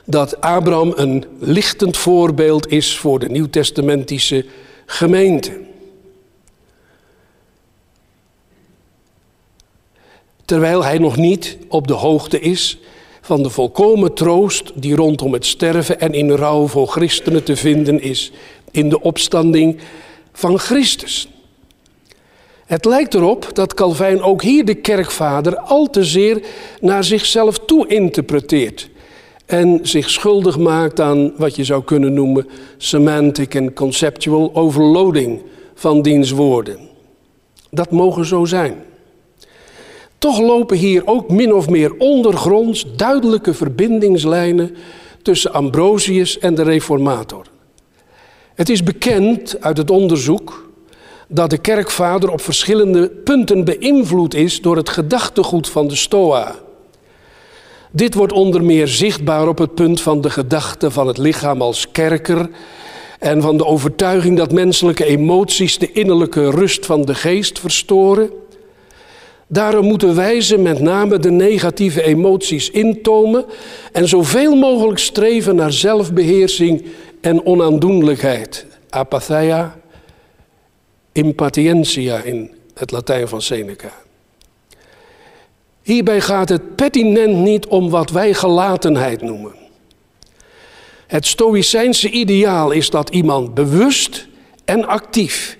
dat 0.04 0.40
Abraham 0.40 0.92
een 0.96 1.24
lichtend 1.38 1.96
voorbeeld 1.96 2.68
is 2.68 2.96
voor 2.96 3.18
de 3.18 3.28
nieuwtestamentische 3.28 4.44
gemeente. 4.86 5.60
terwijl 10.52 10.84
hij 10.84 10.98
nog 10.98 11.16
niet 11.16 11.58
op 11.68 11.86
de 11.86 11.92
hoogte 11.92 12.40
is 12.40 12.78
van 13.20 13.42
de 13.42 13.50
volkomen 13.50 14.14
troost 14.14 14.72
die 14.74 14.94
rondom 14.94 15.32
het 15.32 15.46
sterven 15.46 16.00
en 16.00 16.12
in 16.12 16.30
rouw 16.30 16.66
voor 16.66 16.86
christenen 16.86 17.44
te 17.44 17.56
vinden 17.56 18.00
is 18.00 18.32
in 18.70 18.88
de 18.88 19.00
opstanding 19.00 19.78
van 20.32 20.58
Christus. 20.58 21.28
Het 22.72 22.84
lijkt 22.84 23.14
erop 23.14 23.48
dat 23.52 23.74
Calvijn 23.74 24.22
ook 24.22 24.42
hier 24.42 24.64
de 24.64 24.74
kerkvader 24.74 25.56
al 25.56 25.90
te 25.90 26.04
zeer 26.04 26.42
naar 26.80 27.04
zichzelf 27.04 27.58
toe 27.58 27.86
interpreteert 27.86 28.90
en 29.46 29.78
zich 29.82 30.10
schuldig 30.10 30.58
maakt 30.58 31.00
aan 31.00 31.32
wat 31.36 31.56
je 31.56 31.64
zou 31.64 31.84
kunnen 31.84 32.14
noemen 32.14 32.48
semantic 32.76 33.54
en 33.54 33.72
conceptual 33.72 34.50
overloading 34.54 35.42
van 35.74 36.02
diens 36.02 36.30
woorden. 36.30 36.78
Dat 37.70 37.90
mogen 37.90 38.24
zo 38.24 38.44
zijn. 38.44 38.74
Toch 40.18 40.40
lopen 40.40 40.76
hier 40.76 41.02
ook 41.06 41.30
min 41.30 41.54
of 41.54 41.68
meer 41.68 41.96
ondergronds 41.98 42.96
duidelijke 42.96 43.54
verbindingslijnen 43.54 44.76
tussen 45.22 45.52
Ambrosius 45.52 46.38
en 46.38 46.54
de 46.54 46.62
reformator. 46.62 47.46
Het 48.54 48.68
is 48.68 48.82
bekend 48.82 49.60
uit 49.60 49.76
het 49.76 49.90
onderzoek 49.90 50.70
dat 51.34 51.50
de 51.50 51.58
kerkvader 51.58 52.30
op 52.30 52.40
verschillende 52.40 53.08
punten 53.08 53.64
beïnvloed 53.64 54.34
is 54.34 54.60
door 54.60 54.76
het 54.76 54.88
gedachtegoed 54.88 55.68
van 55.68 55.88
de 55.88 55.96
Stoa. 55.96 56.54
Dit 57.90 58.14
wordt 58.14 58.32
onder 58.32 58.64
meer 58.64 58.88
zichtbaar 58.88 59.48
op 59.48 59.58
het 59.58 59.74
punt 59.74 60.00
van 60.00 60.20
de 60.20 60.30
gedachte 60.30 60.90
van 60.90 61.06
het 61.06 61.18
lichaam 61.18 61.62
als 61.62 61.90
kerker 61.90 62.48
en 63.18 63.42
van 63.42 63.56
de 63.56 63.66
overtuiging 63.66 64.36
dat 64.36 64.52
menselijke 64.52 65.04
emoties 65.04 65.78
de 65.78 65.92
innerlijke 65.92 66.50
rust 66.50 66.86
van 66.86 67.02
de 67.04 67.14
geest 67.14 67.58
verstoren. 67.58 68.30
Daarom 69.46 69.86
moeten 69.86 70.14
wijzen 70.14 70.62
met 70.62 70.80
name 70.80 71.18
de 71.18 71.30
negatieve 71.30 72.02
emoties 72.02 72.70
intomen 72.70 73.44
en 73.92 74.08
zoveel 74.08 74.54
mogelijk 74.54 74.98
streven 74.98 75.56
naar 75.56 75.72
zelfbeheersing 75.72 76.84
en 77.20 77.46
onaandoenlijkheid. 77.46 78.66
Apatheia, 78.88 79.81
impatientia 81.12 82.18
in 82.18 82.50
het 82.74 82.90
Latijn 82.90 83.28
van 83.28 83.42
Seneca. 83.42 83.92
Hierbij 85.82 86.20
gaat 86.20 86.48
het 86.48 86.76
pertinent 86.76 87.36
niet 87.36 87.66
om 87.66 87.90
wat 87.90 88.10
wij 88.10 88.34
gelatenheid 88.34 89.22
noemen. 89.22 89.52
Het 91.06 91.26
Stoïcijnse 91.26 92.10
ideaal 92.10 92.70
is 92.70 92.90
dat 92.90 93.10
iemand 93.10 93.54
bewust 93.54 94.26
en 94.64 94.86
actief 94.86 95.58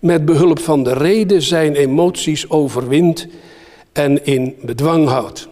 met 0.00 0.24
behulp 0.24 0.58
van 0.58 0.82
de 0.82 0.92
reden 0.92 1.42
zijn 1.42 1.74
emoties 1.74 2.50
overwint 2.50 3.26
en 3.92 4.24
in 4.24 4.56
bedwang 4.62 5.08
houdt. 5.08 5.48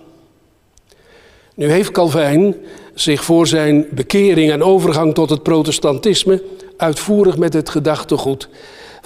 Nu 1.54 1.70
heeft 1.70 1.90
Calvijn 1.90 2.56
zich 2.94 3.24
voor 3.24 3.46
zijn 3.46 3.87
bekering 3.90 4.50
en 4.50 4.62
overgang 4.62 5.14
tot 5.14 5.30
het 5.30 5.42
protestantisme 5.42 6.42
uitvoerig 6.76 7.37
met 7.37 7.52
het 7.52 7.68
gedachtegoed 7.68 8.48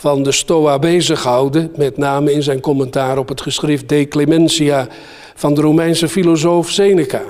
van 0.03 0.23
de 0.23 0.33
Stoa 0.33 0.79
bezig 0.79 1.21
gehouden, 1.21 1.73
met 1.77 1.97
name 1.97 2.33
in 2.33 2.43
zijn 2.43 2.61
commentaar 2.61 3.19
op 3.19 3.29
het 3.29 3.41
geschrift 3.41 3.89
De 3.89 4.09
Clementia 4.09 4.89
van 5.35 5.55
de 5.55 5.61
Romeinse 5.61 6.09
filosoof 6.09 6.71
Seneca. 6.71 7.23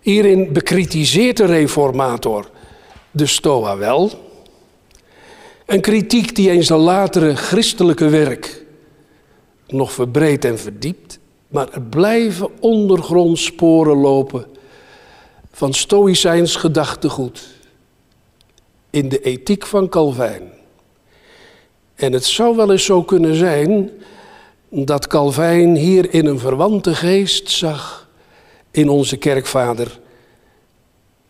Hierin 0.00 0.52
bekritiseert 0.52 1.36
de 1.36 1.44
reformator 1.44 2.50
de 3.10 3.26
Stoa 3.26 3.76
wel, 3.76 4.10
Een 5.66 5.80
kritiek 5.80 6.34
die 6.34 6.50
eens 6.50 6.68
een 6.68 6.76
latere 6.76 7.36
christelijke 7.36 8.08
werk 8.08 8.64
nog 9.66 9.92
verbreedt 9.92 10.44
en 10.44 10.58
verdiept, 10.58 11.18
maar 11.48 11.68
er 11.72 11.82
blijven 11.82 12.48
ondergrond 12.60 13.38
sporen 13.38 13.96
lopen 13.96 14.46
van 15.52 15.74
stoïcijns 15.74 16.56
gedachtegoed 16.56 17.60
in 18.92 19.08
de 19.08 19.20
ethiek 19.20 19.66
van 19.66 19.88
Calvijn. 19.88 20.50
En 21.94 22.12
het 22.12 22.24
zou 22.24 22.56
wel 22.56 22.70
eens 22.70 22.84
zo 22.84 23.02
kunnen 23.02 23.34
zijn 23.34 23.90
dat 24.68 25.06
Calvijn 25.06 25.76
hier 25.76 26.14
in 26.14 26.26
een 26.26 26.38
verwante 26.38 26.94
geest 26.94 27.50
zag 27.50 28.08
in 28.70 28.88
onze 28.88 29.16
kerkvader 29.16 30.00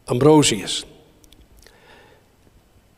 Ambrosius. 0.04 0.84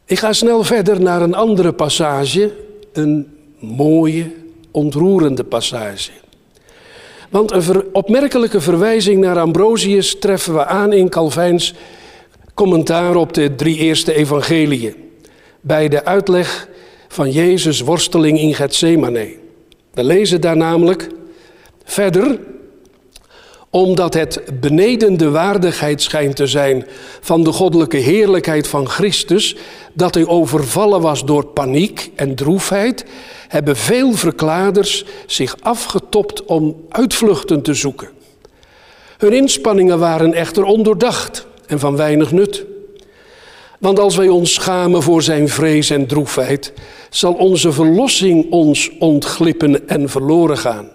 Ik 0.04 0.18
ga 0.18 0.32
snel 0.32 0.64
verder 0.64 1.00
naar 1.00 1.22
een 1.22 1.34
andere 1.34 1.72
passage, 1.72 2.52
een 2.92 3.36
mooie, 3.58 4.32
ontroerende 4.70 5.44
passage. 5.44 6.10
Want 7.30 7.52
een 7.52 7.84
opmerkelijke 7.92 8.60
verwijzing 8.60 9.20
naar 9.20 9.38
Ambrosius 9.38 10.18
treffen 10.18 10.54
we 10.54 10.64
aan 10.64 10.92
in 10.92 11.08
Calvijns 11.08 11.74
commentaar 12.54 13.16
op 13.16 13.32
de 13.32 13.54
drie 13.54 13.78
eerste 13.78 14.14
evangeliën. 14.14 14.94
Bij 15.60 15.88
de 15.88 16.04
uitleg 16.04 16.68
van 17.08 17.30
Jezus' 17.30 17.80
worsteling 17.80 18.38
in 18.38 18.54
Gethsemane. 18.54 19.34
We 19.92 20.04
lezen 20.04 20.40
daar 20.40 20.56
namelijk 20.56 21.08
verder, 21.84 22.38
omdat 23.70 24.14
het 24.14 24.42
beneden 24.60 25.16
de 25.16 25.30
waardigheid 25.30 26.02
schijnt 26.02 26.36
te 26.36 26.46
zijn 26.46 26.86
van 27.20 27.44
de 27.44 27.52
goddelijke 27.52 27.96
heerlijkheid 27.96 28.68
van 28.68 28.88
Christus, 28.88 29.56
dat 29.92 30.14
hij 30.14 30.26
overvallen 30.26 31.00
was 31.00 31.24
door 31.24 31.46
paniek 31.46 32.10
en 32.14 32.34
droefheid, 32.34 33.04
hebben 33.48 33.76
veel 33.76 34.12
verklaarders 34.12 35.04
zich 35.26 35.56
afgetopt 35.60 36.44
om 36.44 36.84
uitvluchten 36.88 37.62
te 37.62 37.74
zoeken. 37.74 38.08
Hun 39.18 39.32
inspanningen 39.32 39.98
waren 39.98 40.34
echter 40.34 40.64
ondoordacht 40.64 41.46
en 41.66 41.78
van 41.78 41.96
weinig 41.96 42.32
nut. 42.32 42.64
Want 43.78 43.98
als 43.98 44.16
wij 44.16 44.28
ons 44.28 44.54
schamen 44.54 45.02
voor 45.02 45.22
zijn 45.22 45.48
vrees 45.48 45.90
en 45.90 46.06
droefheid, 46.06 46.72
zal 47.10 47.32
onze 47.32 47.72
verlossing 47.72 48.50
ons 48.50 48.90
ontglippen 48.98 49.88
en 49.88 50.08
verloren 50.08 50.58
gaan. 50.58 50.88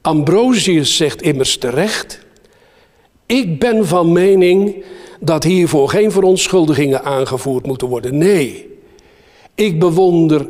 Ambrosius 0.00 0.96
zegt 0.96 1.22
immers 1.22 1.56
terecht: 1.56 2.20
Ik 3.26 3.58
ben 3.58 3.86
van 3.86 4.12
mening 4.12 4.84
dat 5.20 5.44
hiervoor 5.44 5.88
geen 5.88 6.12
verontschuldigingen 6.12 7.04
aangevoerd 7.04 7.66
moeten 7.66 7.88
worden. 7.88 8.18
Nee, 8.18 8.78
ik 9.54 9.78
bewonder 9.78 10.46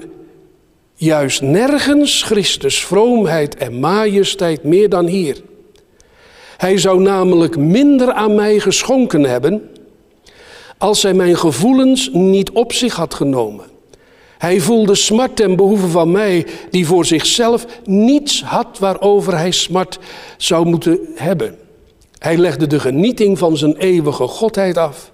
juist 0.94 1.42
nergens 1.42 2.22
Christus 2.22 2.84
vroomheid 2.84 3.56
en 3.56 3.80
majesteit 3.80 4.64
meer 4.64 4.88
dan 4.88 5.06
hier. 5.06 5.42
Hij 6.64 6.78
zou 6.78 7.00
namelijk 7.00 7.56
minder 7.56 8.12
aan 8.12 8.34
mij 8.34 8.58
geschonken 8.58 9.24
hebben 9.24 9.70
als 10.78 11.02
hij 11.02 11.14
mijn 11.14 11.36
gevoelens 11.36 12.10
niet 12.12 12.50
op 12.50 12.72
zich 12.72 12.94
had 12.94 13.14
genomen. 13.14 13.64
Hij 14.38 14.60
voelde 14.60 14.94
smart 14.94 15.36
ten 15.36 15.56
behoeve 15.56 15.88
van 15.88 16.10
mij, 16.10 16.46
die 16.70 16.86
voor 16.86 17.04
zichzelf 17.04 17.66
niets 17.84 18.42
had 18.42 18.78
waarover 18.78 19.36
hij 19.36 19.50
smart 19.50 19.98
zou 20.36 20.66
moeten 20.66 20.98
hebben. 21.14 21.58
Hij 22.18 22.36
legde 22.36 22.66
de 22.66 22.80
genieting 22.80 23.38
van 23.38 23.56
zijn 23.56 23.76
eeuwige 23.76 24.26
godheid 24.26 24.76
af, 24.76 25.12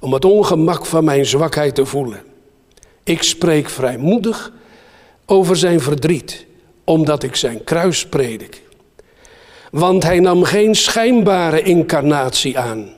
om 0.00 0.12
het 0.12 0.24
ongemak 0.24 0.86
van 0.86 1.04
mijn 1.04 1.26
zwakheid 1.26 1.74
te 1.74 1.86
voelen. 1.86 2.22
Ik 3.04 3.22
spreek 3.22 3.68
vrijmoedig 3.68 4.52
over 5.26 5.56
zijn 5.56 5.80
verdriet, 5.80 6.46
omdat 6.84 7.22
ik 7.22 7.36
zijn 7.36 7.64
kruis 7.64 8.06
predik. 8.06 8.62
Want 9.72 10.02
hij 10.02 10.20
nam 10.20 10.44
geen 10.44 10.74
schijnbare 10.74 11.62
incarnatie 11.62 12.58
aan, 12.58 12.92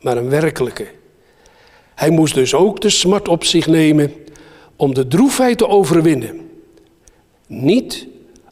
maar 0.00 0.16
een 0.16 0.28
werkelijke. 0.28 0.86
Hij 1.94 2.10
moest 2.10 2.34
dus 2.34 2.54
ook 2.54 2.80
de 2.80 2.90
smart 2.90 3.28
op 3.28 3.44
zich 3.44 3.66
nemen 3.66 4.12
om 4.76 4.94
de 4.94 5.08
droefheid 5.08 5.58
te 5.58 5.68
overwinnen. 5.68 6.50
Niet 7.46 8.06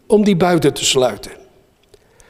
om 0.06 0.24
die 0.24 0.36
buiten 0.36 0.74
te 0.74 0.84
sluiten. 0.84 1.32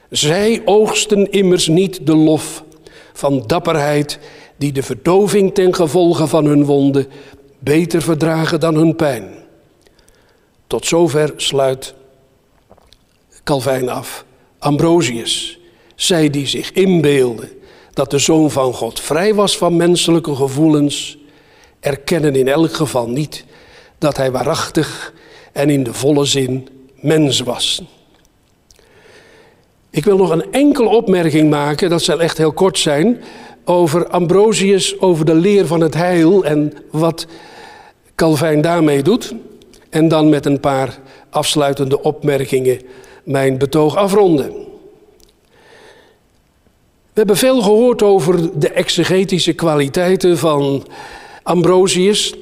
Zij 0.08 0.62
oogsten 0.64 1.30
immers 1.30 1.68
niet 1.68 2.06
de 2.06 2.16
lof 2.16 2.64
van 3.12 3.44
dapperheid 3.46 4.18
die 4.56 4.72
de 4.72 4.82
verdoving 4.82 5.54
ten 5.54 5.74
gevolge 5.74 6.26
van 6.26 6.44
hun 6.44 6.64
wonden 6.64 7.06
beter 7.58 8.02
verdragen 8.02 8.60
dan 8.60 8.74
hun 8.74 8.96
pijn. 8.96 9.34
Tot 10.66 10.86
zover 10.86 11.32
sluit 11.36 11.94
Calvijn 13.44 13.88
af. 13.88 14.24
Ambrosius, 14.60 15.58
zij 15.94 16.30
die 16.30 16.46
zich 16.46 16.72
inbeelden 16.72 17.48
dat 17.92 18.10
de 18.10 18.18
Zoon 18.18 18.50
van 18.50 18.72
God 18.72 19.00
vrij 19.00 19.34
was 19.34 19.56
van 19.56 19.76
menselijke 19.76 20.34
gevoelens, 20.34 21.18
erkennen 21.80 22.34
in 22.34 22.48
elk 22.48 22.72
geval 22.72 23.08
niet 23.08 23.44
dat 23.98 24.16
hij 24.16 24.30
waarachtig 24.30 25.12
en 25.52 25.70
in 25.70 25.82
de 25.82 25.94
volle 25.94 26.24
zin 26.24 26.68
mens 26.94 27.40
was. 27.40 27.82
Ik 29.90 30.04
wil 30.04 30.16
nog 30.16 30.30
een 30.30 30.52
enkele 30.52 30.88
opmerking 30.88 31.50
maken, 31.50 31.90
dat 31.90 32.02
zal 32.02 32.20
echt 32.20 32.38
heel 32.38 32.52
kort 32.52 32.78
zijn, 32.78 33.22
over 33.64 34.08
Ambrosius, 34.08 35.00
over 35.00 35.24
de 35.24 35.34
leer 35.34 35.66
van 35.66 35.80
het 35.80 35.94
heil 35.94 36.44
en 36.44 36.72
wat 36.90 37.26
Calvijn 38.14 38.60
daarmee 38.60 39.02
doet. 39.02 39.34
En 39.90 40.08
dan 40.08 40.28
met 40.28 40.46
een 40.46 40.60
paar 40.60 40.98
afsluitende 41.30 42.02
opmerkingen 42.02 42.80
mijn 43.24 43.58
betoog 43.58 43.96
afronden. 43.96 44.68
We 47.12 47.26
hebben 47.26 47.36
veel 47.36 47.62
gehoord 47.62 48.02
over 48.02 48.58
de 48.60 48.70
exegetische 48.70 49.52
kwaliteiten 49.52 50.38
van 50.38 50.86
Ambrosius 51.42 52.34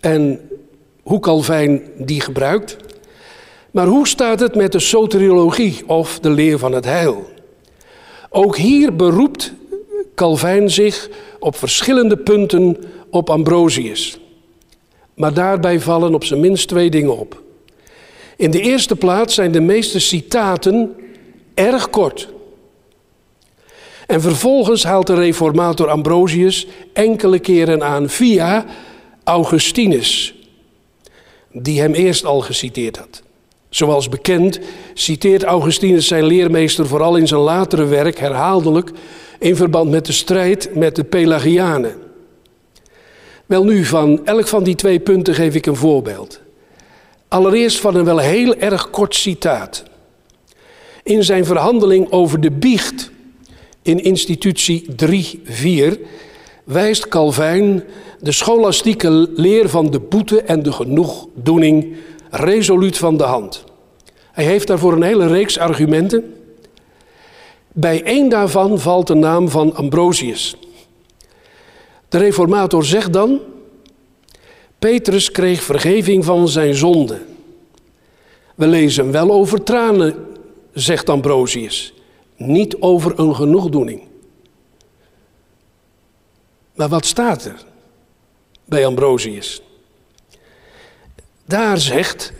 en 0.00 0.40
hoe 1.02 1.20
Calvijn 1.20 1.82
die 1.96 2.20
gebruikt. 2.20 2.76
Maar 3.70 3.86
hoe 3.86 4.08
staat 4.08 4.40
het 4.40 4.54
met 4.54 4.72
de 4.72 4.78
soteriologie 4.78 5.82
of 5.86 6.18
de 6.20 6.30
leer 6.30 6.58
van 6.58 6.72
het 6.72 6.84
heil? 6.84 7.26
Ook 8.30 8.56
hier 8.56 8.96
beroept 8.96 9.52
Calvijn 10.14 10.70
zich 10.70 11.08
op 11.38 11.56
verschillende 11.56 12.16
punten 12.16 12.76
op 13.10 13.30
Ambrosius. 13.30 14.18
Maar 15.14 15.34
daarbij 15.34 15.80
vallen 15.80 16.14
op 16.14 16.24
zijn 16.24 16.40
minst 16.40 16.68
twee 16.68 16.90
dingen 16.90 17.18
op. 17.18 17.42
In 18.38 18.50
de 18.50 18.60
eerste 18.60 18.96
plaats 18.96 19.34
zijn 19.34 19.52
de 19.52 19.60
meeste 19.60 19.98
citaten 19.98 20.96
erg 21.54 21.90
kort. 21.90 22.28
En 24.06 24.20
vervolgens 24.20 24.84
haalt 24.84 25.06
de 25.06 25.14
reformator 25.14 25.88
Ambrosius 25.88 26.66
enkele 26.92 27.38
keren 27.38 27.82
aan 27.82 28.08
via 28.08 28.64
Augustinus, 29.24 30.34
die 31.52 31.80
hem 31.80 31.92
eerst 31.92 32.24
al 32.24 32.40
geciteerd 32.40 32.96
had. 32.96 33.22
Zoals 33.68 34.08
bekend 34.08 34.60
citeert 34.94 35.42
Augustinus 35.42 36.06
zijn 36.06 36.24
leermeester 36.24 36.86
vooral 36.86 37.16
in 37.16 37.28
zijn 37.28 37.40
latere 37.40 37.84
werk 37.84 38.18
herhaaldelijk 38.18 38.90
in 39.38 39.56
verband 39.56 39.90
met 39.90 40.06
de 40.06 40.12
strijd 40.12 40.74
met 40.74 40.96
de 40.96 41.04
Pelagianen. 41.04 41.94
Wel 43.46 43.64
nu, 43.64 43.84
van 43.84 44.26
elk 44.26 44.46
van 44.48 44.62
die 44.62 44.74
twee 44.74 45.00
punten 45.00 45.34
geef 45.34 45.54
ik 45.54 45.66
een 45.66 45.76
voorbeeld. 45.76 46.40
Allereerst 47.28 47.80
van 47.80 47.94
een 47.94 48.04
wel 48.04 48.18
heel 48.18 48.54
erg 48.54 48.90
kort 48.90 49.14
citaat. 49.14 49.82
In 51.02 51.24
zijn 51.24 51.44
verhandeling 51.44 52.10
over 52.10 52.40
de 52.40 52.50
biecht 52.50 53.10
in 53.82 54.02
institutie 54.02 54.86
3.4 55.94 55.98
wijst 56.64 57.08
Calvijn 57.08 57.84
de 58.20 58.32
scholastieke 58.32 59.10
leer 59.34 59.68
van 59.68 59.90
de 59.90 60.00
boete 60.00 60.42
en 60.42 60.62
de 60.62 60.72
genoegdoening 60.72 61.96
resoluut 62.30 62.98
van 62.98 63.16
de 63.16 63.24
hand. 63.24 63.64
Hij 64.32 64.44
heeft 64.44 64.66
daarvoor 64.66 64.92
een 64.92 65.02
hele 65.02 65.26
reeks 65.26 65.58
argumenten. 65.58 66.34
Bij 67.72 68.02
één 68.02 68.28
daarvan 68.28 68.78
valt 68.78 69.06
de 69.06 69.14
naam 69.14 69.48
van 69.48 69.74
Ambrosius. 69.74 70.56
De 72.08 72.18
reformator 72.18 72.84
zegt 72.84 73.12
dan, 73.12 73.40
Petrus 74.78 75.30
kreeg 75.30 75.62
vergeving 75.62 76.24
van 76.24 76.48
zijn 76.48 76.74
zonde. 76.74 77.20
We 78.54 78.66
lezen 78.66 79.10
wel 79.12 79.30
over 79.30 79.62
tranen, 79.62 80.26
zegt 80.72 81.08
Ambrosius, 81.08 81.94
niet 82.36 82.76
over 82.80 83.18
een 83.18 83.34
genoegdoening. 83.34 84.02
Maar 86.74 86.88
wat 86.88 87.06
staat 87.06 87.44
er 87.44 87.64
bij 88.64 88.86
Ambrosius? 88.86 89.62
Daar 91.44 91.78
zegt 91.78 92.32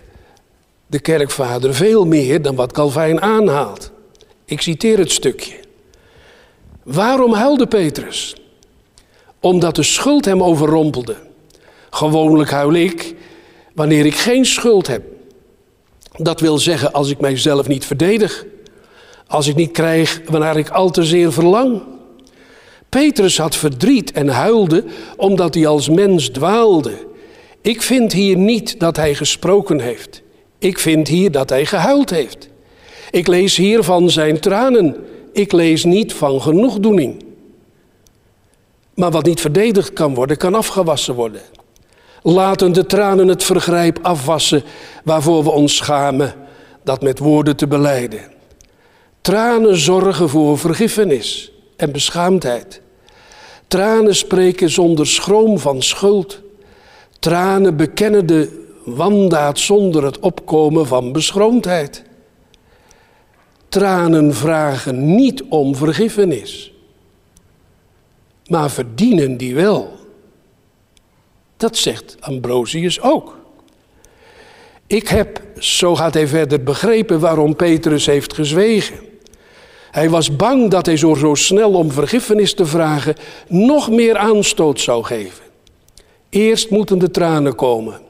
de 0.86 0.98
kerkvader 0.98 1.74
veel 1.74 2.06
meer 2.06 2.42
dan 2.42 2.54
wat 2.54 2.72
Calvijn 2.72 3.20
aanhaalt. 3.20 3.90
Ik 4.44 4.60
citeer 4.60 4.98
het 4.98 5.10
stukje. 5.10 5.54
Waarom 6.82 7.32
huilde 7.32 7.66
Petrus? 7.66 8.36
Omdat 9.40 9.74
de 9.74 9.82
schuld 9.82 10.24
hem 10.24 10.42
overrompelde. 10.42 11.27
Gewoonlijk 11.90 12.50
huil 12.50 12.72
ik 12.72 13.14
wanneer 13.74 14.06
ik 14.06 14.14
geen 14.14 14.44
schuld 14.44 14.86
heb. 14.86 15.02
Dat 16.16 16.40
wil 16.40 16.58
zeggen 16.58 16.92
als 16.92 17.10
ik 17.10 17.20
mijzelf 17.20 17.68
niet 17.68 17.84
verdedig, 17.84 18.44
als 19.26 19.46
ik 19.46 19.54
niet 19.54 19.70
krijg 19.70 20.20
wanneer 20.28 20.56
ik 20.56 20.68
al 20.68 20.90
te 20.90 21.04
zeer 21.04 21.32
verlang. 21.32 21.82
Petrus 22.88 23.38
had 23.38 23.56
verdriet 23.56 24.12
en 24.12 24.28
huilde 24.28 24.84
omdat 25.16 25.54
hij 25.54 25.66
als 25.66 25.88
mens 25.88 26.28
dwaalde. 26.28 27.06
Ik 27.60 27.82
vind 27.82 28.12
hier 28.12 28.36
niet 28.36 28.80
dat 28.80 28.96
hij 28.96 29.14
gesproken 29.14 29.80
heeft. 29.80 30.22
Ik 30.58 30.78
vind 30.78 31.08
hier 31.08 31.30
dat 31.30 31.48
hij 31.48 31.66
gehuild 31.66 32.10
heeft. 32.10 32.48
Ik 33.10 33.26
lees 33.26 33.56
hier 33.56 33.82
van 33.82 34.10
zijn 34.10 34.40
tranen. 34.40 34.96
Ik 35.32 35.52
lees 35.52 35.84
niet 35.84 36.12
van 36.12 36.40
genoegdoening. 36.42 37.24
Maar 38.94 39.10
wat 39.10 39.24
niet 39.24 39.40
verdedigd 39.40 39.92
kan 39.92 40.14
worden, 40.14 40.36
kan 40.36 40.54
afgewassen 40.54 41.14
worden. 41.14 41.40
Laten 42.28 42.72
de 42.72 42.86
tranen 42.86 43.28
het 43.28 43.44
vergrijp 43.44 43.98
afwassen 44.02 44.62
waarvoor 45.04 45.44
we 45.44 45.50
ons 45.50 45.76
schamen, 45.76 46.34
dat 46.84 47.02
met 47.02 47.18
woorden 47.18 47.56
te 47.56 47.66
beleiden. 47.66 48.20
Tranen 49.20 49.76
zorgen 49.76 50.28
voor 50.28 50.58
vergiffenis 50.58 51.52
en 51.76 51.92
beschaamdheid. 51.92 52.80
Tranen 53.68 54.16
spreken 54.16 54.70
zonder 54.70 55.06
schroom 55.06 55.58
van 55.58 55.82
schuld. 55.82 56.40
Tranen 57.18 57.76
bekennen 57.76 58.26
de 58.26 58.66
wandaad 58.84 59.58
zonder 59.58 60.04
het 60.04 60.18
opkomen 60.18 60.86
van 60.86 61.12
beschroomdheid. 61.12 62.02
Tranen 63.68 64.34
vragen 64.34 65.14
niet 65.14 65.42
om 65.48 65.74
vergiffenis, 65.74 66.72
maar 68.46 68.70
verdienen 68.70 69.36
die 69.36 69.54
wel. 69.54 69.97
Dat 71.58 71.76
zegt 71.76 72.16
Ambrosius 72.20 73.00
ook. 73.00 73.36
Ik 74.86 75.08
heb, 75.08 75.42
zo 75.58 75.96
gaat 75.96 76.14
hij 76.14 76.26
verder, 76.26 76.62
begrepen 76.62 77.20
waarom 77.20 77.56
Petrus 77.56 78.06
heeft 78.06 78.34
gezwegen. 78.34 78.98
Hij 79.90 80.10
was 80.10 80.36
bang 80.36 80.70
dat 80.70 80.86
hij 80.86 80.96
zo, 80.96 81.14
zo 81.14 81.34
snel 81.34 81.72
om 81.72 81.90
vergiffenis 81.90 82.54
te 82.54 82.66
vragen 82.66 83.14
nog 83.48 83.90
meer 83.90 84.16
aanstoot 84.16 84.80
zou 84.80 85.04
geven. 85.04 85.44
Eerst 86.28 86.70
moeten 86.70 86.98
de 86.98 87.10
tranen 87.10 87.54
komen. 87.54 88.00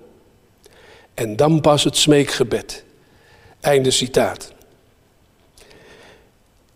En 1.14 1.36
dan 1.36 1.60
pas 1.60 1.84
het 1.84 1.96
smeekgebed. 1.96 2.84
Einde 3.60 3.90
citaat. 3.90 4.52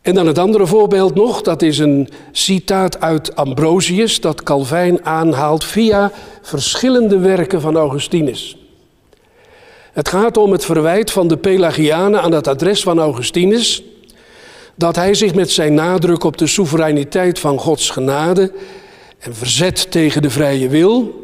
En 0.02 0.14
dan 0.14 0.26
het 0.26 0.38
andere 0.38 0.66
voorbeeld 0.66 1.14
nog, 1.14 1.42
dat 1.42 1.62
is 1.62 1.78
een 1.78 2.08
citaat 2.32 3.00
uit 3.00 3.36
Ambrosius 3.36 4.20
dat 4.20 4.42
Calvijn 4.42 5.04
aanhaalt 5.04 5.64
via 5.64 6.12
verschillende 6.42 7.18
werken 7.18 7.60
van 7.60 7.76
Augustinus. 7.76 8.56
Het 9.92 10.08
gaat 10.08 10.36
om 10.36 10.52
het 10.52 10.64
verwijt 10.64 11.10
van 11.10 11.28
de 11.28 11.36
Pelagianen 11.36 12.22
aan 12.22 12.32
het 12.32 12.46
adres 12.46 12.82
van 12.82 12.98
Augustinus 12.98 13.82
dat 14.74 14.96
hij 14.96 15.14
zich 15.14 15.34
met 15.34 15.50
zijn 15.50 15.74
nadruk 15.74 16.24
op 16.24 16.38
de 16.38 16.46
soevereiniteit 16.46 17.38
van 17.38 17.58
Gods 17.58 17.90
genade 17.90 18.52
en 19.18 19.34
verzet 19.34 19.90
tegen 19.90 20.22
de 20.22 20.30
vrije 20.30 20.68
wil 20.68 21.20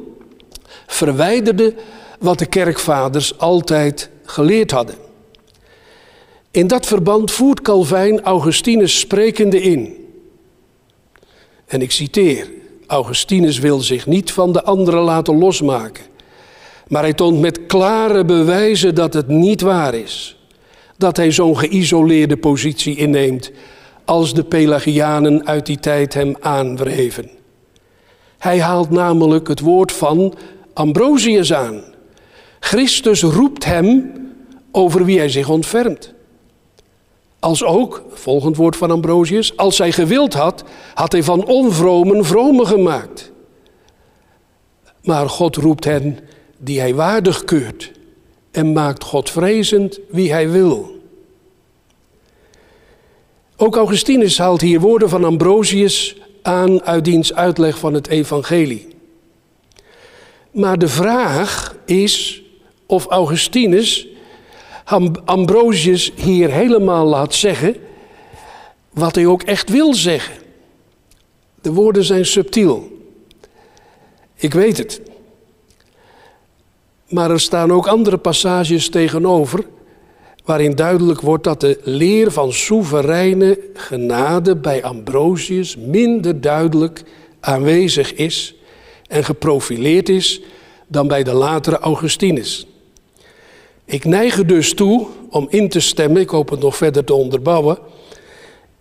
verwijderde 0.86 1.74
wat 2.18 2.38
de 2.38 2.46
kerkvaders 2.46 3.38
altijd 3.38 4.10
geleerd 4.24 4.70
hadden. 4.70 5.07
In 6.50 6.66
dat 6.66 6.86
verband 6.86 7.30
voert 7.30 7.62
Calvijn 7.62 8.20
Augustinus 8.22 8.98
sprekende 8.98 9.62
in. 9.62 9.96
En 11.66 11.82
ik 11.82 11.90
citeer: 11.90 12.50
Augustinus 12.86 13.58
wil 13.58 13.80
zich 13.80 14.06
niet 14.06 14.32
van 14.32 14.52
de 14.52 14.64
anderen 14.64 15.02
laten 15.02 15.38
losmaken, 15.38 16.04
maar 16.88 17.02
hij 17.02 17.14
toont 17.14 17.40
met 17.40 17.66
klare 17.66 18.24
bewijzen 18.24 18.94
dat 18.94 19.14
het 19.14 19.28
niet 19.28 19.60
waar 19.60 19.94
is 19.94 20.38
dat 20.98 21.16
hij 21.16 21.32
zo'n 21.32 21.58
geïsoleerde 21.58 22.36
positie 22.36 22.96
inneemt 22.96 23.50
als 24.04 24.34
de 24.34 24.44
Pelagianen 24.44 25.46
uit 25.46 25.66
die 25.66 25.78
tijd 25.78 26.14
hem 26.14 26.36
aanwreven. 26.40 27.30
Hij 28.38 28.60
haalt 28.60 28.90
namelijk 28.90 29.48
het 29.48 29.60
woord 29.60 29.92
van 29.92 30.34
Ambrosius 30.72 31.52
aan. 31.52 31.82
Christus 32.60 33.22
roept 33.22 33.64
hem 33.64 34.12
over 34.72 35.04
wie 35.04 35.18
hij 35.18 35.28
zich 35.28 35.48
ontfermt. 35.48 36.14
Als 37.40 37.64
ook, 37.64 38.02
volgend 38.12 38.56
woord 38.56 38.76
van 38.76 38.90
Ambrosius, 38.90 39.56
als 39.56 39.78
hij 39.78 39.92
gewild 39.92 40.34
had, 40.34 40.64
had 40.94 41.12
hij 41.12 41.22
van 41.22 41.46
onvromen 41.46 42.24
vromen 42.24 42.66
gemaakt. 42.66 43.32
Maar 45.02 45.28
God 45.28 45.56
roept 45.56 45.84
hen 45.84 46.18
die 46.58 46.80
hij 46.80 46.94
waardig 46.94 47.44
keurt 47.44 47.92
en 48.50 48.72
maakt 48.72 49.04
God 49.04 49.30
vrezend 49.30 50.00
wie 50.10 50.32
hij 50.32 50.50
wil. 50.50 50.96
Ook 53.56 53.76
Augustinus 53.76 54.38
haalt 54.38 54.60
hier 54.60 54.80
woorden 54.80 55.08
van 55.08 55.24
Ambrosius 55.24 56.16
aan 56.42 56.82
uit 56.82 57.04
diens 57.04 57.34
uitleg 57.34 57.78
van 57.78 57.94
het 57.94 58.06
evangelie. 58.06 58.88
Maar 60.50 60.78
de 60.78 60.88
vraag 60.88 61.76
is 61.84 62.42
of 62.86 63.06
Augustinus 63.06 64.06
Ambrosius 65.24 66.12
hier 66.16 66.50
helemaal 66.50 67.06
laat 67.06 67.34
zeggen 67.34 67.76
wat 68.90 69.14
hij 69.14 69.26
ook 69.26 69.42
echt 69.42 69.70
wil 69.70 69.94
zeggen. 69.94 70.34
De 71.62 71.72
woorden 71.72 72.04
zijn 72.04 72.26
subtiel. 72.26 72.88
Ik 74.34 74.54
weet 74.54 74.78
het. 74.78 75.00
Maar 77.08 77.30
er 77.30 77.40
staan 77.40 77.72
ook 77.72 77.86
andere 77.86 78.16
passages 78.16 78.90
tegenover 78.90 79.64
waarin 80.44 80.74
duidelijk 80.74 81.20
wordt 81.20 81.44
dat 81.44 81.60
de 81.60 81.80
leer 81.82 82.32
van 82.32 82.52
soevereine 82.52 83.60
genade 83.74 84.56
bij 84.56 84.84
Ambrosius 84.84 85.76
minder 85.76 86.40
duidelijk 86.40 87.02
aanwezig 87.40 88.14
is 88.14 88.54
en 89.06 89.24
geprofileerd 89.24 90.08
is 90.08 90.40
dan 90.86 91.08
bij 91.08 91.22
de 91.22 91.32
latere 91.32 91.78
Augustinus. 91.78 92.66
Ik 93.88 94.04
neig 94.04 94.44
dus 94.44 94.74
toe 94.74 95.06
om 95.30 95.46
in 95.50 95.68
te 95.68 95.80
stemmen, 95.80 96.20
ik 96.20 96.28
hoop 96.30 96.50
het 96.50 96.60
nog 96.60 96.76
verder 96.76 97.04
te 97.04 97.14
onderbouwen. 97.14 97.78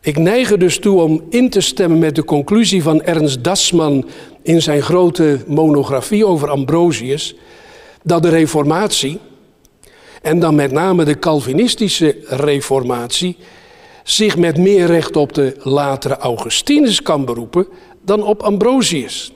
Ik 0.01 0.18
neig 0.18 0.58
dus 0.58 0.80
toe 0.80 1.01
om 1.01 1.24
in 1.30 1.49
te 1.49 1.62
stemmen 1.62 1.99
met 1.99 2.16
de 2.16 2.24
conclusie 2.24 2.84
van 2.84 3.01
Ernst 3.01 3.43
Dasman 3.43 4.05
in 4.41 4.62
zijn 4.62 4.82
grote 4.82 5.39
monografie 5.47 6.26
over 6.26 6.49
Ambrosius, 6.49 7.36
dat 8.03 8.22
de 8.24 8.30
Reformatie, 8.30 9.20
en 10.22 10.39
dan 10.39 10.55
met 10.55 10.72
name 10.72 11.03
de 11.03 11.20
Calvinistische 11.20 12.18
Reformatie, 12.24 13.38
zich 14.03 14.38
met 14.38 14.58
meer 14.58 14.86
recht 14.86 15.16
op 15.16 15.34
de 15.34 15.55
latere 15.60 16.18
Augustinus 16.18 17.01
kan 17.01 17.26
beroepen 17.26 17.68
dan 18.01 18.24
op 18.24 18.43
Ambrosius. 18.43 19.34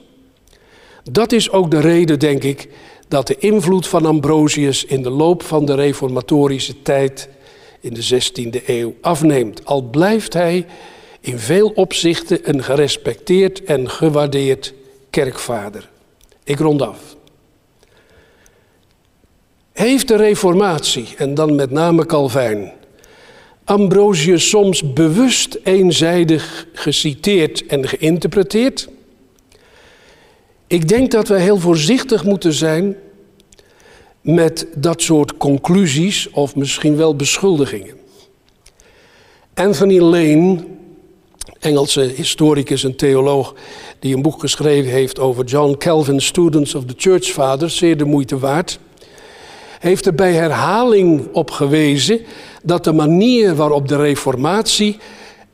Dat 1.10 1.32
is 1.32 1.50
ook 1.50 1.70
de 1.70 1.80
reden, 1.80 2.18
denk 2.18 2.42
ik, 2.42 2.68
dat 3.12 3.26
de 3.26 3.36
invloed 3.38 3.86
van 3.86 4.06
Ambrosius 4.06 4.84
in 4.84 5.02
de 5.02 5.10
loop 5.10 5.42
van 5.42 5.64
de 5.64 5.74
reformatorische 5.74 6.82
tijd 6.82 7.28
in 7.80 7.94
de 7.94 8.04
16e 8.04 8.66
eeuw 8.66 8.94
afneemt. 9.00 9.64
Al 9.64 9.82
blijft 9.82 10.32
hij 10.32 10.66
in 11.20 11.38
veel 11.38 11.68
opzichten 11.68 12.48
een 12.48 12.62
gerespecteerd 12.62 13.64
en 13.64 13.90
gewaardeerd 13.90 14.74
kerkvader. 15.10 15.90
Ik 16.44 16.58
rond 16.58 16.82
af. 16.82 17.16
Heeft 19.72 20.08
de 20.08 20.16
Reformatie, 20.16 21.08
en 21.16 21.34
dan 21.34 21.54
met 21.54 21.70
name 21.70 22.06
Calvijn, 22.06 22.72
Ambrosius 23.64 24.48
soms 24.48 24.92
bewust 24.92 25.58
eenzijdig 25.62 26.66
geciteerd 26.72 27.66
en 27.66 27.88
geïnterpreteerd? 27.88 28.88
Ik 30.72 30.88
denk 30.88 31.10
dat 31.10 31.28
wij 31.28 31.40
heel 31.40 31.58
voorzichtig 31.58 32.24
moeten 32.24 32.52
zijn 32.52 32.96
met 34.20 34.66
dat 34.74 35.02
soort 35.02 35.36
conclusies 35.36 36.30
of 36.30 36.56
misschien 36.56 36.96
wel 36.96 37.16
beschuldigingen. 37.16 37.94
Anthony 39.54 39.98
Lane, 39.98 40.64
Engelse 41.60 42.00
historicus 42.00 42.84
en 42.84 42.96
theoloog, 42.96 43.54
die 43.98 44.14
een 44.14 44.22
boek 44.22 44.40
geschreven 44.40 44.90
heeft 44.90 45.18
over 45.18 45.44
John 45.44 45.76
Calvin's 45.78 46.26
Students 46.26 46.74
of 46.74 46.84
the 46.84 46.94
Church 46.96 47.26
Fathers, 47.26 47.76
zeer 47.76 47.96
de 47.96 48.04
moeite 48.04 48.38
waard 48.38 48.78
heeft 49.82 50.06
er 50.06 50.14
bij 50.14 50.32
herhaling 50.32 51.28
op 51.32 51.50
gewezen 51.50 52.20
dat 52.62 52.84
de 52.84 52.92
manier 52.92 53.54
waarop 53.54 53.88
de 53.88 53.96
Reformatie 53.96 54.98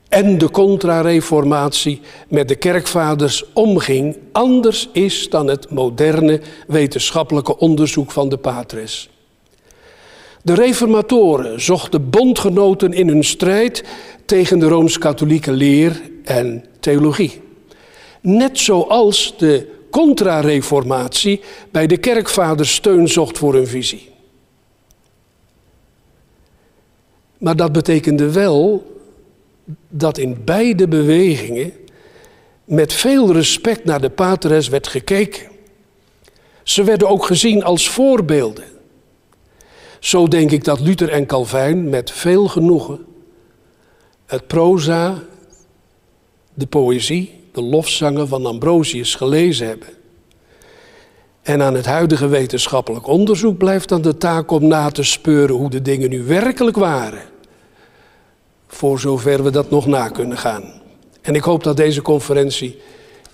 en 0.09 0.39
de 0.39 0.51
Contra-Reformatie 0.51 2.01
met 2.29 2.49
de 2.49 2.57
kerkvaders 2.57 3.45
omging 3.53 4.17
anders 4.33 4.89
is 4.93 5.29
dan 5.31 5.47
het 5.47 5.71
moderne 5.71 6.41
wetenschappelijke 6.67 7.59
onderzoek 7.59 8.11
van 8.11 8.29
de 8.29 8.37
Patres. 8.37 9.11
De 10.43 10.55
reformatoren 10.55 11.61
zochten 11.61 12.11
bondgenoten 12.11 12.93
in 12.93 13.09
hun 13.09 13.25
strijd 13.25 13.85
tegen 14.25 14.59
de 14.59 14.69
rooms-katholieke 14.69 15.53
leer 15.53 16.01
en 16.25 16.65
theologie. 16.81 17.41
Net 18.21 18.59
zoals 18.59 19.35
de 19.39 19.77
contra-reformatie 19.91 21.41
bij 21.71 21.87
de 21.87 21.97
kerkvaders 21.97 22.75
steun 22.75 23.09
zocht 23.09 23.39
voor 23.39 23.55
hun 23.55 23.67
visie. 23.67 24.09
Maar 27.39 27.57
dat 27.57 27.73
betekende 27.73 28.33
wel 28.33 28.87
dat 29.89 30.19
in 30.19 30.45
beide 30.45 30.89
bewegingen 30.89 31.73
met 32.65 32.93
veel 32.93 33.33
respect 33.33 33.85
naar 33.85 34.01
de 34.01 34.11
patres 34.11 34.69
werd 34.69 34.87
gekeken. 34.87 35.47
Ze 36.63 36.85
werden 36.85 37.09
ook 37.09 37.25
gezien 37.25 37.65
als 37.65 37.89
voorbeelden. 37.89 38.65
Zo 40.01 40.29
denk 40.29 40.51
ik 40.51 40.65
dat 40.65 40.81
Luther 40.81 41.09
en 41.09 41.27
Calvijn 41.27 41.89
met 41.89 42.11
veel 42.11 42.49
genoegen 42.49 43.07
het 44.27 44.47
proza, 44.47 45.23
de 46.55 46.67
poëzie, 46.67 47.41
de 47.53 47.63
lofzangen 47.63 48.29
van 48.29 48.47
Ambrosius 48.47 49.15
gelezen 49.15 49.67
hebben. 49.67 49.89
En 51.43 51.63
aan 51.63 51.75
het 51.75 51.87
huidige 51.87 52.27
wetenschappelijk 52.27 53.07
onderzoek 53.07 53.59
blijft 53.59 53.89
dan 53.89 54.03
de 54.03 54.17
taak 54.17 54.51
om 54.51 54.67
na 54.67 54.91
te 54.91 55.03
speuren 55.03 55.57
hoe 55.57 55.71
de 55.71 55.83
dingen 55.83 56.11
nu 56.11 56.23
werkelijk 56.23 56.77
waren. 56.77 57.23
Voor 58.69 59.01
zover 59.01 59.43
we 59.43 59.51
dat 59.51 59.71
nog 59.71 59.87
na 59.87 60.09
kunnen 60.09 60.39
gaan. 60.39 60.65
En 61.21 61.35
ik 61.35 61.43
hoop 61.43 61.63
dat 61.63 61.77
deze 61.77 62.03
conferentie 62.03 62.81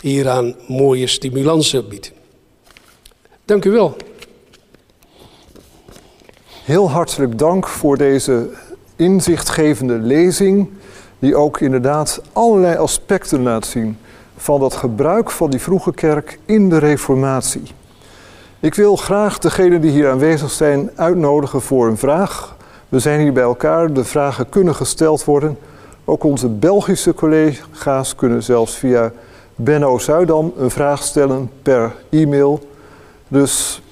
hieraan 0.00 0.54
mooie 0.68 1.06
stimulansen 1.06 1.88
biedt. 1.88 2.12
Dank 3.44 3.64
u 3.64 3.70
wel. 3.70 3.96
Heel 6.64 6.90
hartelijk 6.90 7.38
dank 7.38 7.68
voor 7.68 7.96
deze 7.96 8.50
inzichtgevende 8.96 9.98
lezing, 9.98 10.70
die 11.18 11.36
ook 11.36 11.60
inderdaad 11.60 12.20
allerlei 12.32 12.76
aspecten 12.76 13.42
laat 13.42 13.66
zien 13.66 13.98
van 14.36 14.60
dat 14.60 14.74
gebruik 14.74 15.30
van 15.30 15.50
die 15.50 15.60
vroege 15.60 15.92
kerk 15.92 16.38
in 16.44 16.68
de 16.68 16.78
Reformatie. 16.78 17.62
Ik 18.60 18.74
wil 18.74 18.96
graag 18.96 19.38
degenen 19.38 19.80
die 19.80 19.90
hier 19.90 20.10
aanwezig 20.10 20.50
zijn 20.50 20.90
uitnodigen 20.94 21.60
voor 21.60 21.86
een 21.86 21.98
vraag. 21.98 22.53
We 22.94 23.00
zijn 23.00 23.20
hier 23.20 23.32
bij 23.32 23.42
elkaar, 23.42 23.92
de 23.92 24.04
vragen 24.04 24.48
kunnen 24.48 24.74
gesteld 24.74 25.24
worden. 25.24 25.58
Ook 26.04 26.24
onze 26.24 26.48
Belgische 26.48 27.14
collega's 27.14 28.14
kunnen 28.14 28.42
zelfs 28.42 28.76
via 28.76 29.12
Benno 29.54 29.98
Zuidam 29.98 30.52
een 30.56 30.70
vraag 30.70 31.02
stellen 31.02 31.50
per 31.62 31.94
e-mail. 32.10 32.68
Dus 33.28 33.82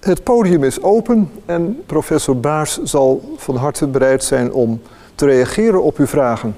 het 0.00 0.24
podium 0.24 0.64
is 0.64 0.82
open 0.82 1.30
en 1.46 1.82
professor 1.86 2.40
Baars 2.40 2.82
zal 2.82 3.34
van 3.36 3.56
harte 3.56 3.86
bereid 3.86 4.24
zijn 4.24 4.52
om 4.52 4.82
te 5.14 5.26
reageren 5.26 5.82
op 5.82 5.96
uw 5.96 6.06
vragen. 6.06 6.56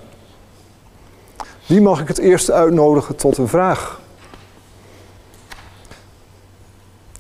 Wie 1.67 1.81
mag 1.81 2.01
ik 2.01 2.09
het 2.09 2.19
eerst 2.19 2.51
uitnodigen 2.51 3.17
tot 3.17 3.39
een 3.39 3.49
vraag? 3.49 4.01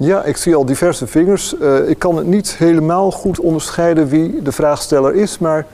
Ja, 0.03 0.25
ik 0.25 0.37
zie 0.37 0.55
al 0.55 0.65
diverse 0.65 1.07
vingers. 1.07 1.55
Uh, 1.61 1.89
ik 1.89 1.99
kan 1.99 2.17
het 2.17 2.27
niet 2.27 2.55
helemaal 2.57 3.11
goed 3.11 3.41
onderscheiden 3.41 4.09
wie 4.09 4.43
de 4.43 4.53
vraagsteller 4.53 5.15
is, 5.15 5.39
maar 5.39 5.67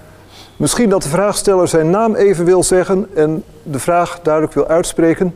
misschien 0.57 0.89
dat 0.89 1.03
de 1.03 1.09
vraagsteller 1.09 1.68
zijn 1.68 1.91
naam 1.91 2.14
even 2.14 2.45
wil 2.45 2.62
zeggen 2.62 3.07
en 3.14 3.45
de 3.62 3.79
vraag 3.79 4.20
duidelijk 4.22 4.55
wil 4.55 4.66
uitspreken. 4.66 5.35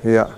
Ja. 0.00 0.28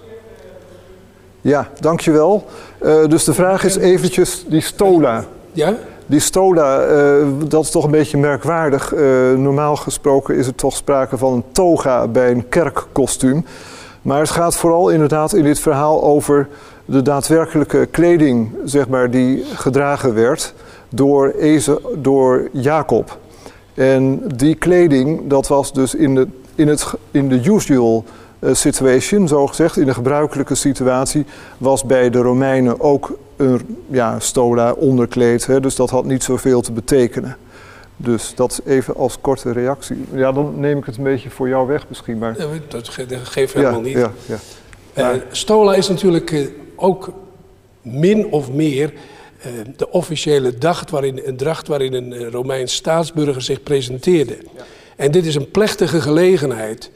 Ja, 1.41 1.69
dankjewel. 1.81 2.47
Uh, 2.83 3.07
dus 3.07 3.25
de 3.25 3.35
vraag 3.35 3.65
is 3.65 3.77
eventjes 3.77 4.45
die 4.49 4.61
stola. 4.61 5.25
Ja? 5.53 5.75
Die 6.07 6.21
stola, 6.21 6.89
uh, 6.89 7.27
dat 7.49 7.65
is 7.65 7.71
toch 7.71 7.85
een 7.85 7.91
beetje 7.91 8.19
merkwaardig. 8.19 8.95
Uh, 8.95 9.01
normaal 9.33 9.77
gesproken 9.77 10.37
is 10.37 10.47
er 10.47 10.55
toch 10.55 10.77
sprake 10.77 11.19
van 11.19 11.33
een 11.33 11.45
toga 11.53 12.09
bij 12.09 12.31
een 12.31 12.49
kerkkostuum. 12.49 13.45
Maar 14.03 14.21
het 14.21 14.31
gaat 14.31 14.57
vooral 14.57 14.89
inderdaad 14.89 15.33
in 15.33 15.45
dit 15.45 15.59
verhaal 15.59 16.03
over 16.03 16.49
de 16.85 17.03
daadwerkelijke 17.03 17.87
kleding, 17.91 18.51
zeg 18.65 18.89
maar, 18.89 19.11
die 19.11 19.45
gedragen 19.55 20.15
werd 20.15 20.55
door, 20.89 21.29
Eze, 21.29 21.81
door 21.97 22.49
Jacob. 22.53 23.19
En 23.75 24.23
die 24.37 24.55
kleding, 24.55 25.21
dat 25.29 25.49
was 25.49 25.73
dus 25.73 25.95
in 25.95 26.15
de, 26.15 26.29
in 26.55 26.69
het, 26.69 26.95
in 27.11 27.29
de 27.29 27.41
usual 27.45 28.05
situation, 28.41 29.29
zo 29.29 29.47
gezegd, 29.47 29.77
in 29.77 29.87
de 29.87 29.95
gebruikelijke 29.95 30.55
situatie, 30.55 31.25
was 31.59 31.85
bij 31.85 32.11
de 32.11 32.19
Romeinen 32.19 32.81
ook 32.81 33.19
een 33.37 33.77
ja, 33.91 34.21
stola 34.21 34.73
onderkleed. 34.73 35.47
Hè, 35.47 35.61
dus 35.61 35.75
dat 35.77 35.91
had 35.91 36.05
niet 36.05 36.23
zoveel 36.23 36.61
te 36.61 36.73
betekenen. 36.73 37.37
Dus 37.97 38.35
dat 38.35 38.61
even 38.65 38.97
als 38.97 39.21
korte 39.21 39.53
reactie. 39.53 40.05
Ja, 40.13 40.33
dan 40.33 40.61
neem 40.61 40.79
ik 40.79 40.85
het 40.85 40.97
een 40.97 41.05
beetje 41.05 41.31
voor 41.31 41.49
jou 41.49 41.67
weg 41.67 41.85
misschien. 41.89 42.19
Maar... 42.19 42.39
Ja, 42.39 42.47
dat 42.69 42.89
geeft 43.23 43.53
helemaal 43.53 43.81
niet. 43.81 43.97
Ja, 43.97 44.13
ja. 44.27 45.15
Uh, 45.15 45.21
stola 45.31 45.75
is 45.75 45.89
natuurlijk 45.89 46.31
uh, 46.31 46.49
ook 46.77 47.13
min 47.83 48.27
of 48.33 48.53
meer 48.53 48.93
uh, 48.93 49.53
de 49.77 49.91
officiële 49.91 50.55
waarin, 50.91 51.21
een 51.25 51.37
dracht 51.37 51.69
waarin 51.69 51.93
een 51.93 52.31
Romeins 52.31 52.75
staatsburger 52.75 53.43
zich 53.43 53.63
presenteerde. 53.63 54.37
En 54.97 55.11
dit 55.11 55.27
is 55.27 55.35
een 55.35 55.51
plechtige 55.51 56.01
gelegenheid 56.01 56.91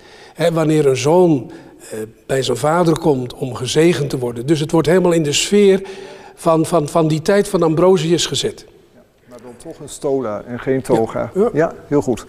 wanneer 0.53 0.87
een 0.87 0.97
zoon 0.97 1.51
eh, 1.91 1.99
bij 2.27 2.43
zijn 2.43 2.57
vader 2.57 2.99
komt 2.99 3.35
om 3.35 3.55
gezegend 3.55 4.11
te 4.11 4.19
worden. 4.19 4.47
Dus 4.47 4.61
het 4.61 4.71
wordt 4.71 4.89
helemaal 4.89 5.13
in 5.13 5.23
de 5.23 5.33
sfeer 5.33 5.83
van, 6.35 6.67
van, 6.67 6.89
van 6.89 7.09
die 7.09 7.23
tijd 7.23 7.49
van 7.49 7.63
Ambrosius 7.63 8.27
gezet. 8.27 8.65
Ja, 8.95 9.01
maar 9.29 9.39
dan 9.43 9.55
toch 9.57 9.79
een 9.81 9.89
stola 9.89 10.43
en 10.43 10.61
geen 10.61 10.83
toga. 10.83 11.31
Ja, 11.35 11.51
ja 11.53 11.75
heel 11.87 12.03
goed. 12.03 12.27